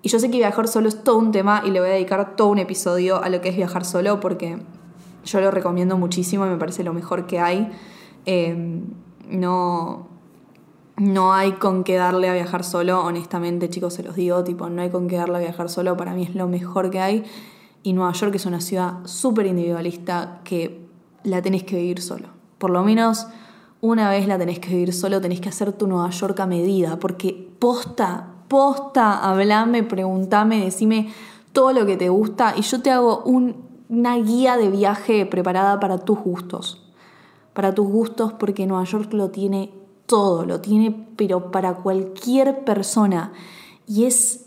Y 0.03 0.09
yo 0.09 0.18
sé 0.18 0.31
que 0.31 0.38
viajar 0.38 0.68
solo 0.68 0.88
es 0.88 1.05
todo 1.05 1.18
un 1.18 1.31
tema 1.33 1.62
y 1.64 1.71
le 1.71 1.81
voy 1.81 1.88
a 1.88 1.92
dedicar 1.92 2.37
todo 2.37 2.49
un 2.49 2.59
episodio 2.59 3.23
a 3.23 3.29
lo 3.29 3.40
que 3.40 3.51
es 3.51 3.57
viajar 3.57 3.85
solo 3.85 4.18
porque 4.21 4.59
yo 5.25 5.40
lo 5.40 5.51
recomiendo 5.51 5.97
muchísimo 5.97 6.45
y 6.47 6.49
me 6.49 6.57
parece 6.57 6.83
lo 6.83 6.92
mejor 6.92 7.27
que 7.27 7.38
hay. 7.38 7.71
Eh, 8.27 8.83
no, 9.29 10.09
no 10.96 11.33
hay 11.33 11.52
con 11.52 11.85
qué 11.85 11.96
darle 11.96 12.28
a 12.28 12.35
viajar 12.35 12.64
solo, 12.64 13.02
honestamente 13.02 13.70
chicos 13.70 13.94
se 13.94 14.02
los 14.02 14.14
digo, 14.14 14.44
tipo, 14.44 14.68
no 14.68 14.83
hay 14.83 14.90
con 14.90 15.09
qué 15.09 15.16
darle 15.16 15.37
a 15.37 15.40
viajar 15.40 15.68
solo, 15.68 15.96
para 15.96 16.14
mí 16.14 16.24
es 16.24 16.35
lo 16.35 16.48
mejor 16.48 16.90
que 16.90 17.00
hay. 17.00 17.24
Y 17.83 17.94
Nueva 17.94 18.12
York 18.12 18.35
es 18.35 18.46
una 18.46 18.61
ciudad 18.61 18.98
súper 19.05 19.46
individualista 19.46 20.40
que 20.44 20.87
la 21.24 21.42
tenés 21.42 21.64
que 21.64 21.76
vivir 21.76 22.00
solo. 22.00 22.28
Por 22.59 22.70
lo 22.70 22.85
menos 22.85 23.26
una 23.81 24.09
vez 24.09 24.28
la 24.28 24.38
tenés 24.38 24.61
que 24.61 24.68
vivir 24.68 24.92
solo, 24.92 25.20
tenés 25.20 25.40
que 25.40 25.48
hacer 25.48 25.72
tu 25.72 25.88
Nueva 25.88 26.11
York 26.11 26.38
a 26.38 26.46
medida, 26.46 26.98
porque 27.00 27.50
posta, 27.59 28.28
posta, 28.46 29.18
hablame, 29.28 29.83
preguntame, 29.83 30.62
decime 30.62 31.09
todo 31.52 31.72
lo 31.72 31.85
que 31.87 31.96
te 31.96 32.09
gusta 32.09 32.55
y 32.57 32.62
yo 32.62 32.81
te 32.81 32.90
hago 32.90 33.24
una 33.24 34.16
guía 34.18 34.57
de 34.57 34.70
viaje 34.70 35.26
preparada 35.26 35.81
para 35.81 35.98
tus 35.98 36.18
gustos. 36.20 36.78
Para 37.55 37.74
tus 37.74 37.88
gustos 37.88 38.33
porque 38.35 38.66
Nueva 38.66 38.85
York 38.85 39.12
lo 39.12 39.31
tiene 39.31 39.82
todo, 40.12 40.44
lo 40.44 40.61
tiene, 40.61 40.94
pero 41.16 41.51
para 41.51 41.77
cualquier 41.77 42.66
persona. 42.66 43.33
Y 43.87 44.05
es, 44.05 44.44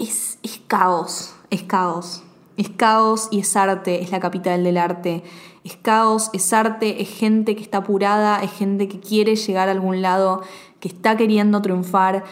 es, 0.00 0.40
es 0.42 0.60
caos, 0.66 1.36
es 1.50 1.62
caos. 1.62 2.24
Es 2.56 2.68
caos 2.68 3.28
y 3.30 3.38
es 3.38 3.54
arte, 3.54 4.02
es 4.02 4.10
la 4.10 4.18
capital 4.18 4.64
del 4.64 4.76
arte. 4.76 5.22
Es 5.62 5.76
caos, 5.76 6.30
es 6.32 6.52
arte, 6.52 7.00
es 7.00 7.10
gente 7.10 7.54
que 7.54 7.62
está 7.62 7.78
apurada, 7.78 8.42
es 8.42 8.50
gente 8.50 8.88
que 8.88 8.98
quiere 8.98 9.36
llegar 9.36 9.68
a 9.68 9.70
algún 9.70 10.02
lado, 10.02 10.42
que 10.80 10.88
está 10.88 11.16
queriendo 11.16 11.62
triunfar 11.62 12.24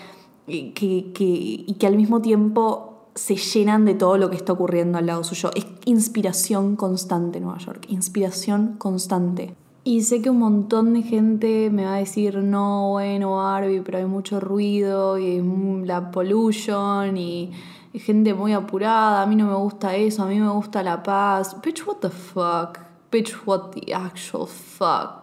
que, 0.49 1.13
y 1.15 1.77
que 1.79 1.87
al 1.87 1.97
mismo 1.97 2.21
tiempo 2.21 3.05
se 3.15 3.37
llenan 3.37 3.85
de 3.85 3.95
todo 3.95 4.19
lo 4.19 4.29
que 4.29 4.37
está 4.37 4.55
ocurriendo 4.55 4.99
al 4.99 5.07
lado 5.07 5.23
suyo. 5.23 5.53
Es 5.55 5.67
inspiración 5.85 6.75
constante 6.75 7.39
Nueva 7.39 7.59
York, 7.59 7.87
inspiración 7.89 8.75
constante. 8.77 9.55
Y 9.87 10.03
sé 10.03 10.21
que 10.21 10.31
un 10.31 10.41
montón 10.41 10.95
de 10.95 11.03
gente 11.03 11.71
me 11.71 11.85
va 11.85 11.95
a 11.95 11.99
decir, 11.99 12.39
no, 12.39 12.89
bueno, 12.91 13.37
Barbie, 13.37 13.83
pero 13.83 13.99
hay 13.99 14.05
mucho 14.05 14.41
ruido 14.41 15.17
y 15.17 15.41
la 15.85 16.11
pollution 16.11 17.17
y, 17.17 17.53
gente 17.95 18.35
muy 18.35 18.53
apurada, 18.53 19.23
a 19.23 19.27
mí 19.27 19.37
no 19.37 19.47
me 19.47 19.55
gusta 19.55 19.95
eso, 19.95 20.25
a 20.25 20.27
mí 20.27 20.41
me 20.41 20.51
gusta 20.51 20.83
la 20.83 21.05
paz. 21.05 21.57
Bitch, 21.63 21.87
what 21.87 21.99
the 22.01 22.11
fuck? 22.11 22.81
Bitch, 23.13 23.37
what 23.47 23.71
the 23.71 23.95
actual 23.95 24.49
fuck? 24.49 25.23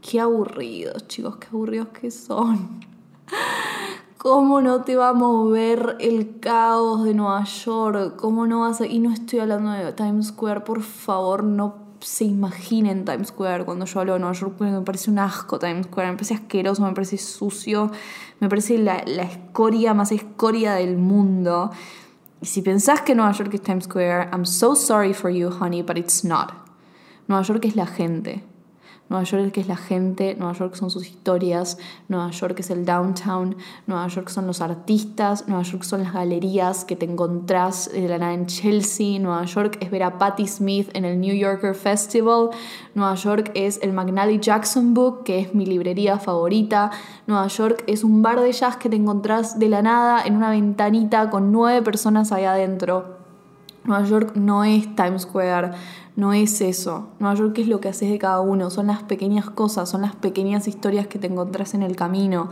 Qué 0.00 0.18
aburridos, 0.18 1.06
chicos, 1.06 1.36
qué 1.36 1.48
aburridos 1.48 1.88
que 1.88 2.10
son. 2.10 2.80
¿Cómo 4.16 4.62
no 4.62 4.84
te 4.84 4.96
va 4.96 5.10
a 5.10 5.12
mover 5.12 5.98
el 6.00 6.40
caos 6.40 7.04
de 7.04 7.12
Nueva 7.12 7.44
York? 7.44 8.16
¿Cómo 8.16 8.46
no 8.46 8.60
vas 8.60 8.80
a.? 8.80 8.86
Y 8.86 9.00
no 9.00 9.12
estoy 9.12 9.40
hablando 9.40 9.70
de 9.72 9.92
Times 9.92 10.28
Square, 10.28 10.62
por 10.62 10.80
favor, 10.80 11.44
no 11.44 11.87
se 12.00 12.24
imaginen 12.24 13.04
Times 13.04 13.28
Square 13.28 13.64
cuando 13.64 13.84
yo 13.84 14.00
hablo 14.00 14.14
de 14.14 14.18
Nueva 14.20 14.34
York, 14.34 14.60
me 14.60 14.80
parece 14.82 15.10
un 15.10 15.18
asco 15.18 15.58
Times 15.58 15.86
Square, 15.86 16.10
me 16.10 16.16
parece 16.16 16.34
asqueroso, 16.34 16.82
me 16.82 16.92
parece 16.92 17.18
sucio, 17.18 17.90
me 18.40 18.48
parece 18.48 18.78
la, 18.78 19.02
la 19.06 19.22
escoria 19.22 19.94
más 19.94 20.12
escoria 20.12 20.74
del 20.74 20.96
mundo. 20.96 21.70
Y 22.40 22.46
si 22.46 22.62
pensás 22.62 23.02
que 23.02 23.14
Nueva 23.14 23.32
York 23.32 23.52
es 23.54 23.62
Times 23.62 23.84
Square, 23.84 24.30
I'm 24.32 24.46
so 24.46 24.74
sorry 24.74 25.12
for 25.12 25.30
you, 25.30 25.50
honey, 25.50 25.82
but 25.82 25.98
it's 25.98 26.24
not. 26.24 26.52
Nueva 27.26 27.44
York 27.44 27.64
es 27.64 27.76
la 27.76 27.86
gente. 27.86 28.44
Nueva 29.08 29.24
York 29.24 29.56
es 29.56 29.68
la 29.68 29.76
gente, 29.76 30.34
Nueva 30.38 30.52
York 30.52 30.74
son 30.74 30.90
sus 30.90 31.06
historias, 31.06 31.78
Nueva 32.08 32.30
York 32.30 32.60
es 32.60 32.70
el 32.70 32.84
downtown, 32.84 33.56
Nueva 33.86 34.06
York 34.08 34.28
son 34.28 34.46
los 34.46 34.60
artistas, 34.60 35.48
Nueva 35.48 35.62
York 35.62 35.82
son 35.82 36.02
las 36.02 36.12
galerías 36.12 36.84
que 36.84 36.94
te 36.94 37.06
encontrás 37.06 37.90
de 37.90 38.06
la 38.06 38.18
nada 38.18 38.34
en 38.34 38.46
Chelsea, 38.46 39.18
Nueva 39.18 39.44
York 39.44 39.78
es 39.80 39.90
ver 39.90 40.02
a 40.02 40.18
Patti 40.18 40.46
Smith 40.46 40.90
en 40.92 41.04
el 41.04 41.20
New 41.20 41.34
Yorker 41.34 41.74
Festival, 41.74 42.50
Nueva 42.94 43.14
York 43.14 43.50
es 43.54 43.80
el 43.82 43.92
McNally 43.92 44.40
Jackson 44.40 44.92
Book, 44.92 45.24
que 45.24 45.40
es 45.40 45.54
mi 45.54 45.64
librería 45.64 46.18
favorita, 46.18 46.90
Nueva 47.26 47.46
York 47.48 47.84
es 47.86 48.04
un 48.04 48.22
bar 48.22 48.40
de 48.40 48.52
jazz 48.52 48.76
que 48.76 48.88
te 48.88 48.96
encontrás 48.96 49.58
de 49.58 49.68
la 49.68 49.82
nada 49.82 50.22
en 50.24 50.36
una 50.36 50.50
ventanita 50.50 51.30
con 51.30 51.50
nueve 51.50 51.82
personas 51.82 52.30
ahí 52.32 52.44
adentro. 52.44 53.17
Nueva 53.88 54.04
York 54.04 54.32
no 54.36 54.64
es 54.64 54.94
Times 54.94 55.22
Square, 55.22 55.70
no 56.14 56.34
es 56.34 56.60
eso. 56.60 57.08
Nueva 57.20 57.34
York 57.36 57.58
es 57.58 57.68
lo 57.68 57.80
que 57.80 57.88
haces 57.88 58.10
de 58.10 58.18
cada 58.18 58.42
uno, 58.42 58.68
son 58.68 58.88
las 58.88 59.02
pequeñas 59.02 59.48
cosas, 59.48 59.88
son 59.88 60.02
las 60.02 60.14
pequeñas 60.14 60.68
historias 60.68 61.06
que 61.06 61.18
te 61.18 61.26
encontrás 61.26 61.72
en 61.72 61.82
el 61.82 61.96
camino. 61.96 62.50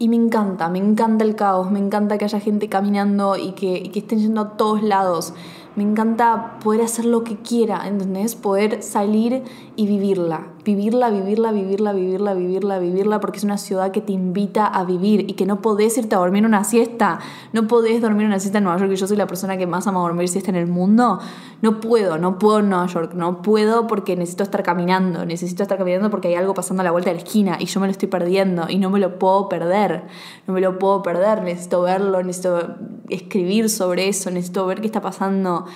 Y 0.00 0.08
me 0.08 0.16
encanta, 0.16 0.68
me 0.68 0.80
encanta 0.80 1.24
el 1.24 1.36
caos, 1.36 1.70
me 1.70 1.78
encanta 1.78 2.18
que 2.18 2.24
haya 2.24 2.40
gente 2.40 2.68
caminando 2.68 3.36
y 3.36 3.52
que, 3.52 3.88
estén 3.94 4.18
yendo 4.18 4.40
a 4.40 4.56
todos 4.56 4.82
lados. 4.82 5.32
Me 5.76 5.84
encanta 5.84 6.58
poder 6.58 6.82
hacer 6.82 7.04
lo 7.04 7.22
que 7.22 7.36
quiera, 7.36 7.86
¿entendés? 7.86 8.34
Poder 8.34 8.82
salir 8.82 9.44
y 9.76 9.86
vivirla. 9.86 10.48
Vivirla, 10.64 11.10
vivirla, 11.10 11.52
vivirla, 11.52 11.92
vivirla, 11.92 12.34
vivirla, 12.34 12.78
vivirla, 12.78 13.20
porque 13.20 13.38
es 13.38 13.44
una 13.44 13.58
ciudad 13.58 13.90
que 13.92 14.00
te 14.00 14.12
invita 14.12 14.66
a 14.66 14.84
vivir 14.84 15.28
y 15.28 15.34
que 15.34 15.46
no 15.46 15.60
podés 15.60 15.96
irte 15.98 16.14
a 16.14 16.18
dormir 16.18 16.44
una 16.44 16.64
siesta. 16.64 17.18
No 17.52 17.66
podés 17.66 18.00
dormir 18.00 18.26
una 18.26 18.40
siesta 18.40 18.58
en 18.58 18.64
Nueva 18.64 18.78
York, 18.78 18.92
yo 18.94 19.06
soy 19.06 19.16
la 19.16 19.26
persona 19.26 19.56
que 19.56 19.66
más 19.66 19.86
ama 19.86 20.00
dormir 20.00 20.28
siesta 20.28 20.50
en 20.50 20.56
el 20.56 20.66
mundo. 20.66 21.20
No 21.62 21.80
puedo, 21.80 22.18
no 22.18 22.38
puedo 22.38 22.60
en 22.60 22.70
Nueva 22.70 22.86
York, 22.86 23.12
no 23.14 23.42
puedo 23.42 23.86
porque 23.86 24.16
necesito 24.16 24.42
estar 24.42 24.62
caminando, 24.62 25.26
necesito 25.26 25.62
estar 25.62 25.78
caminando 25.78 26.10
porque 26.10 26.28
hay 26.28 26.34
algo 26.34 26.54
pasando 26.54 26.80
a 26.80 26.84
la 26.84 26.90
vuelta 26.90 27.10
de 27.10 27.16
la 27.16 27.22
esquina 27.22 27.56
y 27.60 27.66
yo 27.66 27.80
me 27.80 27.86
lo 27.86 27.90
estoy 27.90 28.08
perdiendo 28.08 28.66
y 28.68 28.78
no 28.78 28.90
me 28.90 28.98
lo 28.98 29.18
puedo 29.18 29.48
perder. 29.48 30.04
No 30.46 30.54
me 30.54 30.60
lo 30.60 30.78
puedo 30.78 31.02
perder, 31.02 31.42
necesito 31.42 31.82
verlo, 31.82 32.22
necesito 32.22 32.76
escribir 33.08 33.68
sobre 33.68 34.08
eso, 34.08 34.30
necesito 34.30 34.66
ver 34.66 34.80
qué 34.80 34.86
está 34.86 35.00
pasando 35.00 35.66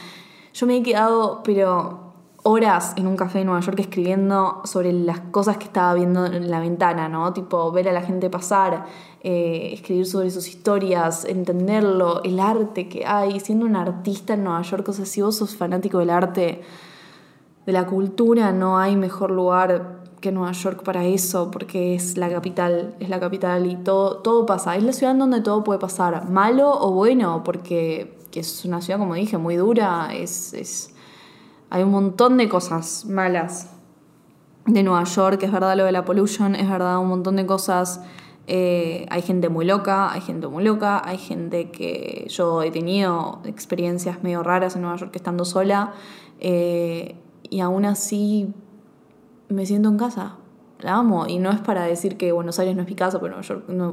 yo 0.59 0.67
me 0.67 0.77
he 0.77 0.83
quedado, 0.83 1.43
pero 1.45 2.08
horas 2.43 2.95
en 2.97 3.07
un 3.07 3.17
café 3.17 3.39
de 3.39 3.45
Nueva 3.45 3.61
York 3.61 3.81
escribiendo 3.81 4.63
sobre 4.65 4.93
las 4.93 5.21
cosas 5.21 5.57
que 5.57 5.65
estaba 5.65 5.95
viendo 5.95 6.27
en 6.27 6.51
la 6.51 6.61
ventana, 6.61 7.09
¿no? 7.09 7.33
Tipo, 7.33 7.71
ver 7.73 7.89
a 7.89 7.93
la 7.93 8.03
gente 8.03 8.31
pasar, 8.31 8.87
eh, 9.23 9.71
escribir 9.73 10.07
sobre 10.07 10.31
sus 10.31 10.49
historias, 10.49 11.25
entenderlo, 11.25 12.23
el 12.23 12.41
arte 12.41 12.89
que 12.89 13.05
hay, 13.05 13.41
siendo 13.41 13.67
un 13.67 13.77
artista 13.77 14.35
en 14.35 14.45
Nueva 14.45 14.63
York, 14.63 14.89
o 14.89 14.93
sea, 14.93 15.05
si 15.05 15.21
vos 15.21 15.37
sos 15.37 15.57
fanático 15.57 15.99
del 15.99 16.11
arte, 16.11 16.63
de 17.67 17.73
la 17.73 17.87
cultura, 17.87 18.53
no 18.53 18.79
hay 18.79 18.97
mejor 18.97 19.31
lugar 19.31 19.99
que 20.21 20.33
Nueva 20.33 20.53
York 20.53 20.83
para 20.83 21.05
eso, 21.05 21.51
porque 21.51 21.95
es 21.95 22.17
la 22.17 22.31
capital, 22.31 22.95
es 22.99 23.09
la 23.09 23.21
capital 23.21 23.67
y 23.67 23.77
todo, 23.77 24.19
todo 24.19 24.47
pasa. 24.47 24.77
Es 24.77 24.83
la 24.83 24.93
ciudad 24.93 25.13
en 25.13 25.19
donde 25.21 25.41
todo 25.41 25.63
puede 25.65 25.79
pasar, 25.79 26.29
malo 26.29 26.71
o 26.71 26.93
bueno, 26.93 27.43
porque 27.45 28.19
que 28.31 28.41
es 28.41 28.65
una 28.65 28.81
ciudad, 28.81 28.99
como 28.99 29.15
dije, 29.15 29.39
muy 29.39 29.57
dura, 29.57 30.11
es, 30.13 30.53
es, 30.53 30.95
hay 31.71 31.83
un 31.83 31.91
montón 31.91 32.37
de 32.37 32.49
cosas 32.49 33.05
malas 33.07 33.71
de 34.67 34.83
Nueva 34.83 35.05
York, 35.05 35.43
es 35.43 35.53
verdad 35.53 35.77
lo 35.77 35.85
de 35.85 35.93
la 35.93 36.05
pollution, 36.05 36.55
es 36.55 36.69
verdad 36.69 36.99
un 36.99 37.09
montón 37.09 37.37
de 37.37 37.47
cosas. 37.47 38.01
Eh, 38.47 39.05
hay 39.11 39.21
gente 39.21 39.51
muy 39.51 39.67
loca, 39.67 40.11
hay 40.11 40.23
gente 40.23 40.47
muy 40.47 40.65
loca, 40.65 41.03
hay 41.05 41.19
gente 41.19 41.71
que 41.71 42.27
yo 42.31 42.63
he 42.63 42.71
tenido 42.71 43.41
experiencias 43.45 44.23
medio 44.23 44.43
raras 44.43 44.75
en 44.75 44.83
Nueva 44.83 44.97
York 44.97 45.15
estando 45.17 45.45
sola 45.45 45.93
eh, 46.41 47.17
y 47.43 47.61
aún 47.61 47.85
así 47.85 48.55
me 49.51 49.67
siento 49.67 49.91
en 49.91 49.99
casa, 49.99 50.37
la 50.81 50.95
amo. 50.95 51.27
Y 51.27 51.39
no 51.39 51.51
es 51.51 51.61
para 51.61 51.85
decir 51.85 52.17
que 52.17 52.33
Buenos 52.33 52.59
Aires 52.59 52.75
no 52.75 52.83
es 52.83 52.89
mi 52.89 52.95
casa, 52.95 53.21
pero 53.21 53.37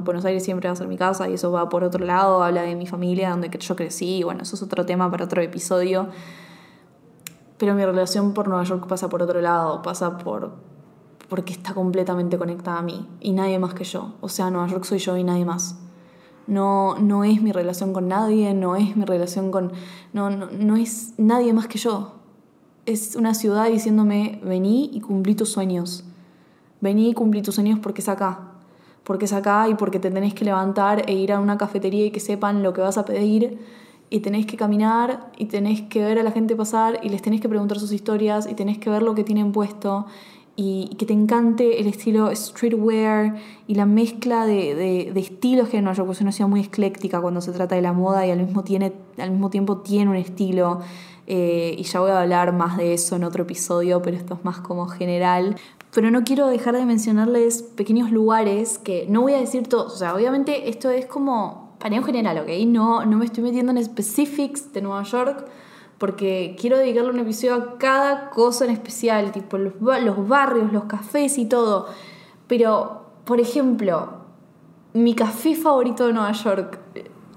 Buenos 0.00 0.24
Aires 0.24 0.42
siempre 0.42 0.68
va 0.68 0.72
a 0.72 0.76
ser 0.76 0.88
mi 0.88 0.96
casa 0.96 1.28
y 1.28 1.34
eso 1.34 1.52
va 1.52 1.68
por 1.68 1.84
otro 1.84 2.04
lado, 2.04 2.42
habla 2.42 2.62
de 2.62 2.76
mi 2.76 2.86
familia, 2.86 3.30
donde 3.30 3.50
yo 3.50 3.76
crecí, 3.76 4.22
bueno, 4.22 4.42
eso 4.42 4.56
es 4.56 4.62
otro 4.62 4.86
tema 4.86 5.10
para 5.10 5.26
otro 5.26 5.42
episodio. 5.42 6.08
Pero 7.58 7.74
mi 7.74 7.84
relación 7.84 8.34
por 8.34 8.48
Nueva 8.48 8.64
York 8.64 8.86
pasa 8.86 9.08
por 9.08 9.22
otro 9.22 9.40
lado, 9.40 9.82
pasa 9.82 10.18
por 10.18 10.66
porque 11.28 11.52
está 11.52 11.74
completamente 11.74 12.38
conectada 12.38 12.78
a 12.78 12.82
mí 12.82 13.06
y 13.20 13.32
nadie 13.32 13.58
más 13.58 13.74
que 13.74 13.84
yo. 13.84 14.14
O 14.20 14.28
sea, 14.28 14.50
Nueva 14.50 14.68
York 14.68 14.84
soy 14.84 14.98
yo 14.98 15.16
y 15.16 15.24
nadie 15.24 15.44
más. 15.44 15.78
No, 16.46 16.96
no 16.98 17.24
es 17.24 17.42
mi 17.42 17.50
relación 17.50 17.92
con 17.92 18.06
nadie, 18.08 18.54
no 18.54 18.76
es 18.76 18.96
mi 18.96 19.04
relación 19.04 19.50
con... 19.50 19.72
No, 20.12 20.30
no, 20.30 20.46
no 20.46 20.76
es 20.76 21.14
nadie 21.18 21.52
más 21.52 21.66
que 21.66 21.78
yo. 21.78 22.12
es 22.84 23.16
una 23.16 23.34
ciudad 23.34 23.66
diciéndome, 23.66 24.40
vení 24.44 24.90
y 24.92 25.00
cumplí 25.00 25.34
tus 25.34 25.50
sueños. 25.50 26.04
Vení 26.80 27.10
y 27.10 27.14
cumplí 27.14 27.42
tus 27.42 27.56
sueños 27.56 27.80
porque 27.80 28.00
es 28.00 28.08
acá. 28.08 28.52
Porque 29.02 29.24
es 29.24 29.32
acá 29.32 29.68
y 29.68 29.74
porque 29.74 29.98
te 29.98 30.10
tenés 30.10 30.34
que 30.34 30.44
levantar 30.44 31.10
e 31.10 31.14
ir 31.14 31.32
a 31.32 31.40
una 31.40 31.58
cafetería 31.58 32.06
y 32.06 32.10
que 32.12 32.20
sepan 32.20 32.62
lo 32.62 32.72
que 32.72 32.80
vas 32.80 32.98
a 32.98 33.04
pedir. 33.04 33.58
Y 34.08 34.20
tenés 34.20 34.46
que 34.46 34.56
caminar 34.56 35.32
y 35.36 35.46
tenés 35.46 35.82
que 35.82 36.04
ver 36.04 36.18
a 36.18 36.22
la 36.22 36.30
gente 36.30 36.54
pasar 36.54 37.00
y 37.02 37.08
les 37.08 37.22
tenés 37.22 37.40
que 37.40 37.48
preguntar 37.48 37.80
sus 37.80 37.92
historias 37.92 38.48
y 38.50 38.54
tenés 38.54 38.78
que 38.78 38.88
ver 38.88 39.02
lo 39.02 39.14
que 39.14 39.24
tienen 39.24 39.52
puesto 39.52 40.06
y, 40.56 40.94
que 40.98 41.04
te 41.04 41.12
encante 41.12 41.80
el 41.80 41.86
estilo 41.86 42.34
streetwear 42.34 43.36
y 43.66 43.74
la 43.74 43.84
mezcla 43.84 44.46
de, 44.46 44.74
de, 44.74 45.20
estilos 45.20 45.68
que 45.68 45.78
en 45.78 45.84
Nueva 45.84 45.96
York 45.96 46.10
es 46.12 46.20
una 46.22 46.32
ciudad 46.32 46.48
muy 46.48 46.60
ecléctica 46.60 47.20
cuando 47.20 47.40
se 47.42 47.52
trata 47.52 47.74
de 47.74 47.82
la 47.82 47.92
moda 47.92 48.26
y 48.26 48.30
al 48.30 48.38
mismo, 48.38 48.64
tiene, 48.64 48.92
al 49.18 49.30
mismo 49.30 49.50
tiempo 49.50 49.78
tiene 49.78 50.10
un 50.10 50.16
estilo. 50.16 50.80
Eh, 51.28 51.74
y 51.76 51.82
ya 51.82 52.00
voy 52.00 52.12
a 52.12 52.20
hablar 52.20 52.52
más 52.52 52.76
de 52.76 52.94
eso 52.94 53.16
en 53.16 53.24
otro 53.24 53.42
episodio, 53.42 54.00
pero 54.00 54.16
esto 54.16 54.34
es 54.34 54.44
más 54.44 54.60
como 54.60 54.86
general. 54.86 55.56
Pero 55.92 56.10
no 56.10 56.24
quiero 56.24 56.46
dejar 56.46 56.76
de 56.76 56.86
mencionarles 56.86 57.62
pequeños 57.62 58.10
lugares 58.10 58.78
que 58.78 59.06
no 59.08 59.22
voy 59.22 59.34
a 59.34 59.38
decir 59.38 59.68
todos. 59.68 59.94
O 59.94 59.96
sea, 59.96 60.14
obviamente 60.14 60.70
esto 60.70 60.88
es 60.90 61.06
como 61.06 61.65
paneo 61.86 62.02
general, 62.02 62.38
¿ok? 62.38 62.48
No, 62.66 63.04
no 63.04 63.16
me 63.16 63.24
estoy 63.24 63.44
metiendo 63.44 63.70
en 63.70 63.84
specifics 63.84 64.72
de 64.72 64.82
Nueva 64.82 65.04
York 65.04 65.46
porque 65.98 66.56
quiero 66.60 66.76
dedicarle 66.76 67.10
un 67.10 67.20
episodio 67.20 67.54
a 67.54 67.78
cada 67.78 68.30
cosa 68.30 68.64
en 68.64 68.72
especial, 68.72 69.30
tipo 69.30 69.56
los, 69.56 69.74
los 69.80 70.28
barrios, 70.28 70.72
los 70.72 70.86
cafés 70.86 71.38
y 71.38 71.44
todo. 71.46 71.86
Pero, 72.48 73.06
por 73.24 73.38
ejemplo, 73.38 74.14
mi 74.94 75.14
café 75.14 75.54
favorito 75.54 76.08
de 76.08 76.12
Nueva 76.12 76.32
York, 76.32 76.80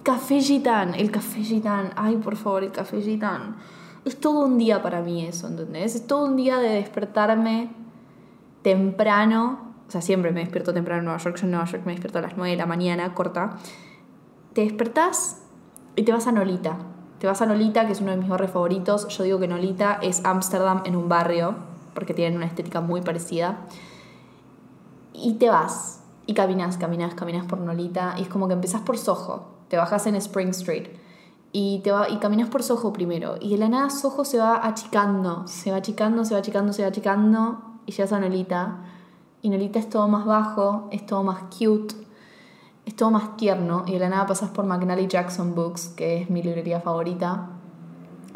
Café 0.02 0.42
Gitán, 0.42 0.96
el 0.96 1.12
Café 1.12 1.44
Gitán, 1.44 1.92
ay 1.96 2.16
por 2.16 2.36
favor, 2.36 2.64
el 2.64 2.72
Café 2.72 3.04
Gitán 3.04 3.56
es 4.04 4.20
todo 4.20 4.46
un 4.46 4.58
día 4.58 4.82
para 4.82 5.02
mí 5.02 5.28
eso, 5.28 5.46
¿entendés? 5.46 5.94
Es 5.94 6.08
todo 6.08 6.26
un 6.26 6.36
día 6.36 6.58
de 6.58 6.70
despertarme 6.70 7.70
temprano, 8.64 9.74
o 9.88 9.92
sea, 9.92 10.02
siempre 10.02 10.32
me 10.32 10.40
despierto 10.40 10.74
temprano 10.74 11.02
en 11.02 11.06
Nueva 11.06 11.20
York, 11.20 11.38
yo 11.38 11.46
en 11.46 11.52
Nueva 11.52 11.68
York 11.68 11.84
me 11.86 11.92
despierto 11.92 12.18
a 12.18 12.24
las 12.24 12.36
9 12.36 12.50
de 12.50 12.58
la 12.58 12.66
mañana, 12.66 13.14
corta. 13.14 13.58
Te 14.54 14.62
despertás 14.62 15.42
y 15.96 16.04
te 16.04 16.12
vas 16.12 16.28
a 16.28 16.32
Nolita. 16.32 16.78
Te 17.20 17.28
vas 17.28 17.42
a 17.42 17.46
Nolita, 17.46 17.86
que 17.86 17.92
es 17.92 18.02
uno 18.02 18.12
de 18.12 18.18
mis 18.18 18.30
barrios 18.30 18.52
favoritos. 18.52 19.08
Yo 19.10 19.24
digo 19.24 19.40
que 19.40 19.48
Nolita 19.48 20.00
es 20.02 20.24
Ámsterdam 20.26 20.84
en 20.86 20.96
un 20.96 21.10
barrio, 21.10 21.56
porque 21.94 22.14
tienen 22.14 22.38
una 22.38 22.46
estética 22.46 22.82
muy 22.82 23.02
parecida. 23.02 23.60
Y 25.14 25.34
te 25.34 25.50
vas, 25.50 26.02
y 26.26 26.34
caminas, 26.34 26.78
caminas, 26.78 27.14
caminas 27.16 27.46
por 27.46 27.60
Nolita, 27.60 28.16
y 28.18 28.22
es 28.22 28.30
como 28.30 28.48
que 28.48 28.54
empezás 28.54 28.82
por 28.82 28.98
Soho, 28.98 29.48
te 29.68 29.78
bajas 29.78 30.08
en 30.08 30.16
Spring 30.16 30.50
Street 30.50 30.88
y, 31.52 31.80
te 31.80 31.92
va, 31.92 32.10
y 32.10 32.18
caminas 32.18 32.50
por 32.50 32.64
Soho 32.64 32.94
primero. 32.94 33.36
Y 33.40 33.50
de 33.50 33.58
la 33.58 33.70
nada 33.70 33.90
Soho 33.90 34.24
se 34.24 34.38
va 34.38 34.66
achicando, 34.66 35.48
se 35.48 35.72
va 35.72 35.78
achicando, 35.78 36.24
se 36.24 36.34
va 36.34 36.40
achicando, 36.40 36.74
se 36.74 36.84
va 36.84 36.90
achicando. 36.90 37.62
Y 37.86 37.92
llegas 37.92 38.14
a 38.14 38.20
Nolita. 38.20 38.78
Y 39.42 39.50
Nolita 39.50 39.80
es 39.80 39.90
todo 39.90 40.08
más 40.08 40.26
bajo, 40.26 40.88
es 40.92 41.06
todo 41.06 41.24
más 41.24 41.44
cute, 41.44 41.96
es 42.90 42.96
todo 42.96 43.12
más 43.12 43.38
tierno. 43.38 43.84
Y 43.88 43.94
de 43.94 44.00
la 44.00 44.10
nada 44.10 44.26
pasas 44.26 44.50
por 44.50 44.66
McNally 44.66 45.08
Jackson 45.08 45.56
Books, 45.56 45.90
que 45.90 46.22
es 46.22 46.30
mi 46.30 46.42
librería 46.42 46.82
favorita. 46.82 47.50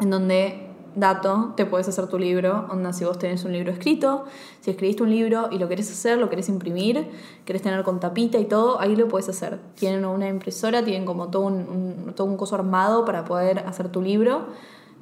En 0.00 0.10
donde 0.10 0.70
dato, 0.94 1.54
te 1.56 1.66
puedes 1.66 1.88
hacer 1.88 2.06
tu 2.06 2.18
libro, 2.18 2.66
onda 2.70 2.92
si 2.92 3.04
vos 3.04 3.18
tenés 3.18 3.44
un 3.44 3.52
libro 3.52 3.72
escrito, 3.72 4.26
si 4.60 4.70
escribiste 4.70 5.02
un 5.02 5.10
libro 5.10 5.48
y 5.50 5.58
lo 5.58 5.68
querés 5.68 5.90
hacer, 5.90 6.18
lo 6.18 6.30
querés 6.30 6.48
imprimir, 6.48 7.08
querés 7.44 7.62
tener 7.62 7.82
con 7.82 7.98
tapita 7.98 8.38
y 8.38 8.44
todo, 8.44 8.80
ahí 8.80 8.94
lo 8.94 9.08
puedes 9.08 9.28
hacer. 9.28 9.58
Tienen 9.74 10.04
una 10.04 10.28
impresora, 10.28 10.84
tienen 10.84 11.04
como 11.04 11.28
todo 11.28 11.42
un, 11.42 12.12
todo 12.14 12.28
un 12.28 12.36
coso 12.36 12.54
armado 12.54 13.04
para 13.04 13.24
poder 13.24 13.58
hacer 13.60 13.88
tu 13.88 14.02
libro, 14.02 14.46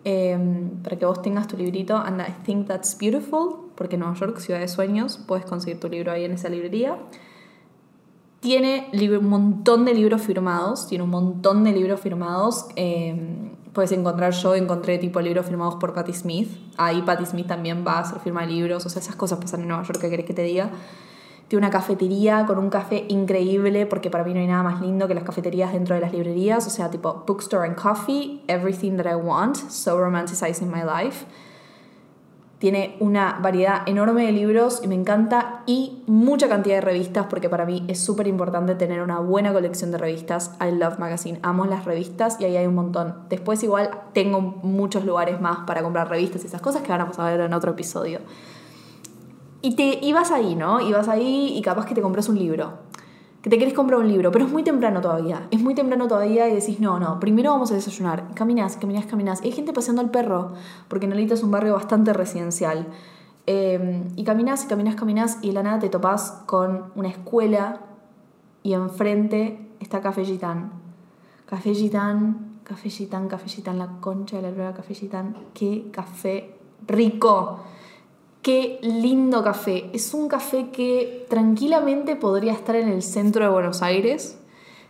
em, 0.05 0.71
para 0.83 0.97
que 0.99 1.05
vos 1.05 1.21
tengas 1.21 1.47
tu 1.47 1.59
librito, 1.59 1.97
and 1.97 2.23
I 2.23 2.33
think 2.45 2.69
that's 2.69 2.97
beautiful, 2.99 3.71
porque 3.75 3.99
Nueva 3.99 4.15
York, 4.15 4.39
ciudad 4.39 4.61
de 4.61 4.69
sueños, 4.69 5.21
puedes 5.27 5.45
conseguir 5.45 5.79
tu 5.79 5.91
libro 5.91 6.11
ahí 6.11 6.25
en 6.25 6.33
esa 6.33 6.49
librería. 6.49 6.97
Tiene 8.43 8.91
un 8.93 9.29
montón 9.29 9.85
de 9.85 9.95
libros 9.95 10.21
firmados, 10.21 10.89
tiene 10.89 11.05
un 11.05 11.11
montón 11.11 11.63
de 11.63 11.71
libros 11.71 12.01
firmados. 12.01 12.67
Eh, 12.75 13.15
puedes 13.73 13.93
encontrar, 13.93 14.33
yo 14.33 14.57
encontré 14.57 14.99
tipo 14.99 15.21
libros 15.21 15.47
firmados 15.47 15.77
por 15.77 15.95
Patti 15.95 16.13
Smith. 16.13 16.51
Ahí 16.77 17.03
Patti 17.03 17.25
Smith 17.25 17.47
también 17.47 17.85
va 17.87 17.99
a 17.99 18.01
hacer 18.01 18.19
firma 18.19 18.41
de 18.41 18.49
libros. 18.49 18.85
O 18.85 18.89
sea, 18.89 19.01
esas 19.01 19.15
cosas 19.15 19.39
pasan 19.39 19.61
en 19.61 19.69
Nueva 19.69 19.85
York, 19.85 20.01
¿qué 20.01 20.11
querés 20.11 20.27
que 20.27 20.35
te 20.35 20.43
diga? 20.43 20.71
Tiene 21.47 21.65
una 21.65 21.71
cafetería 21.71 22.45
con 22.45 22.59
un 22.59 22.69
café 22.69 23.05
increíble, 23.11 23.87
porque 23.87 24.11
para 24.11 24.25
mí 24.25 24.35
no 24.35 24.41
hay 24.41 24.49
nada 24.49 24.65
más 24.65 24.81
lindo 24.81 25.07
que 25.07 25.15
las 25.15 25.23
cafeterías 25.23 25.73
dentro 25.73 25.95
de 25.95 26.01
las 26.01 26.13
librerías. 26.13 26.67
O 26.67 26.71
sea, 26.71 26.91
tipo 26.91 27.23
bookstore 27.25 27.69
and 27.69 27.77
coffee, 27.77 28.43
everything 28.49 28.97
that 28.97 29.07
I 29.07 29.15
want, 29.15 29.55
so 29.71 29.97
romanticizing 29.97 30.67
my 30.67 30.83
life. 30.83 31.27
Tiene 32.63 32.95
una 33.01 33.41
variedad 33.43 33.83
enorme 33.87 34.25
de 34.25 34.31
libros 34.31 34.83
y 34.85 34.87
me 34.87 34.95
encanta 34.95 35.65
y 35.67 36.05
mucha 36.07 36.49
cantidad 36.49 36.77
de 36.77 36.81
revistas 36.81 37.27
porque 37.29 37.49
para 37.49 37.67
mí 37.67 37.85
es 37.89 37.99
súper 37.99 38.29
importante 38.29 38.77
tener 38.77 39.03
una 39.03 39.19
buena 39.19 39.53
colección 39.53 39.91
de 39.91 39.99
revistas. 39.99 40.53
I 40.61 40.71
love 40.71 41.01
magazine, 41.01 41.41
amo 41.43 41.67
las 41.67 41.85
revistas 41.85 42.41
y 42.41 42.45
ahí 42.45 42.57
hay 42.57 42.69
un 42.69 42.77
montón. 42.77 43.17
Después 43.29 43.65
igual 43.65 43.91
tengo 44.13 44.41
muchos 44.41 45.05
lugares 45.05 45.41
más 45.41 45.67
para 45.67 45.83
comprar 45.83 46.09
revistas 46.09 46.45
y 46.45 46.47
esas 46.47 46.63
cosas 46.63 46.83
que 46.83 46.93
van 46.93 47.01
a 47.01 47.25
ver 47.25 47.41
en 47.41 47.53
otro 47.53 47.73
episodio. 47.73 48.21
Y 49.61 49.75
te 49.75 49.99
ibas 50.01 50.31
ahí, 50.31 50.55
¿no? 50.55 50.81
Ibas 50.81 51.09
ahí 51.09 51.55
y 51.57 51.63
capaz 51.63 51.85
que 51.87 51.97
te 51.97 52.01
compras 52.01 52.29
un 52.29 52.39
libro 52.39 52.92
que 53.43 53.51
te 53.51 53.59
querés 53.59 53.75
comprar 53.75 53.99
un 53.99 54.09
libro, 54.09 54.31
pero 54.31 54.45
es 54.45 54.53
muy 54.53 54.63
temprano 54.63 55.01
todavía. 55.01 55.49
Es 55.51 55.61
muy 55.61 55.75
temprano 55.75 56.07
todavía 56.07 56.49
y 56.49 56.55
decís, 56.55 56.79
no, 56.79 57.01
no, 57.01 57.19
primero 57.19 57.51
vamos 57.51 57.73
a 57.73 57.75
desayunar. 57.75 58.33
Caminás, 58.35 58.77
caminás, 58.77 59.07
caminás. 59.07 59.43
hay 59.43 59.51
gente 59.51 59.73
paseando 59.73 60.01
al 60.01 60.11
perro, 60.11 60.53
porque 60.87 61.09
Nolita 61.09 61.35
es 61.35 61.43
un 61.43 61.51
barrio 61.51 61.75
bastante 61.75 62.13
residencial. 62.13 62.87
Em, 63.47 64.05
y 64.15 64.23
caminás, 64.23 64.65
caminás, 64.67 64.95
caminás, 64.95 65.39
y 65.43 65.49
de 65.49 65.55
la 65.55 65.65
nada 65.65 65.81
te 65.81 65.89
topás 65.89 66.43
con 66.47 66.93
una 66.95 67.09
escuela 67.09 67.81
y 68.63 68.75
enfrente 68.75 69.69
está 69.81 70.01
Café 70.01 70.25
Gitán. 70.25 70.71
Café 71.47 71.75
Gitán, 71.75 72.61
Café 72.63 72.89
Gitán, 72.91 73.27
Café 73.27 73.49
Gitán, 73.49 73.79
la 73.79 73.89
concha 74.01 74.37
de 74.37 74.43
la 74.43 74.51
luna, 74.53 74.73
Café 74.73 74.95
Gitán. 74.95 75.37
¡Qué 75.53 75.91
café 75.91 76.55
rico! 76.87 77.59
Qué 78.43 78.81
lindo 78.83 79.45
café. 79.45 79.89
Es 79.93 80.15
un 80.15 80.27
café 80.27 80.71
que 80.71 81.27
tranquilamente 81.31 82.17
podría 82.17 82.53
estar 82.53 82.75
en 82.75 82.89
el 82.89 83.03
centro 83.03 83.45
de 83.45 83.51
Buenos 83.51 83.83
Aires. 83.83 84.37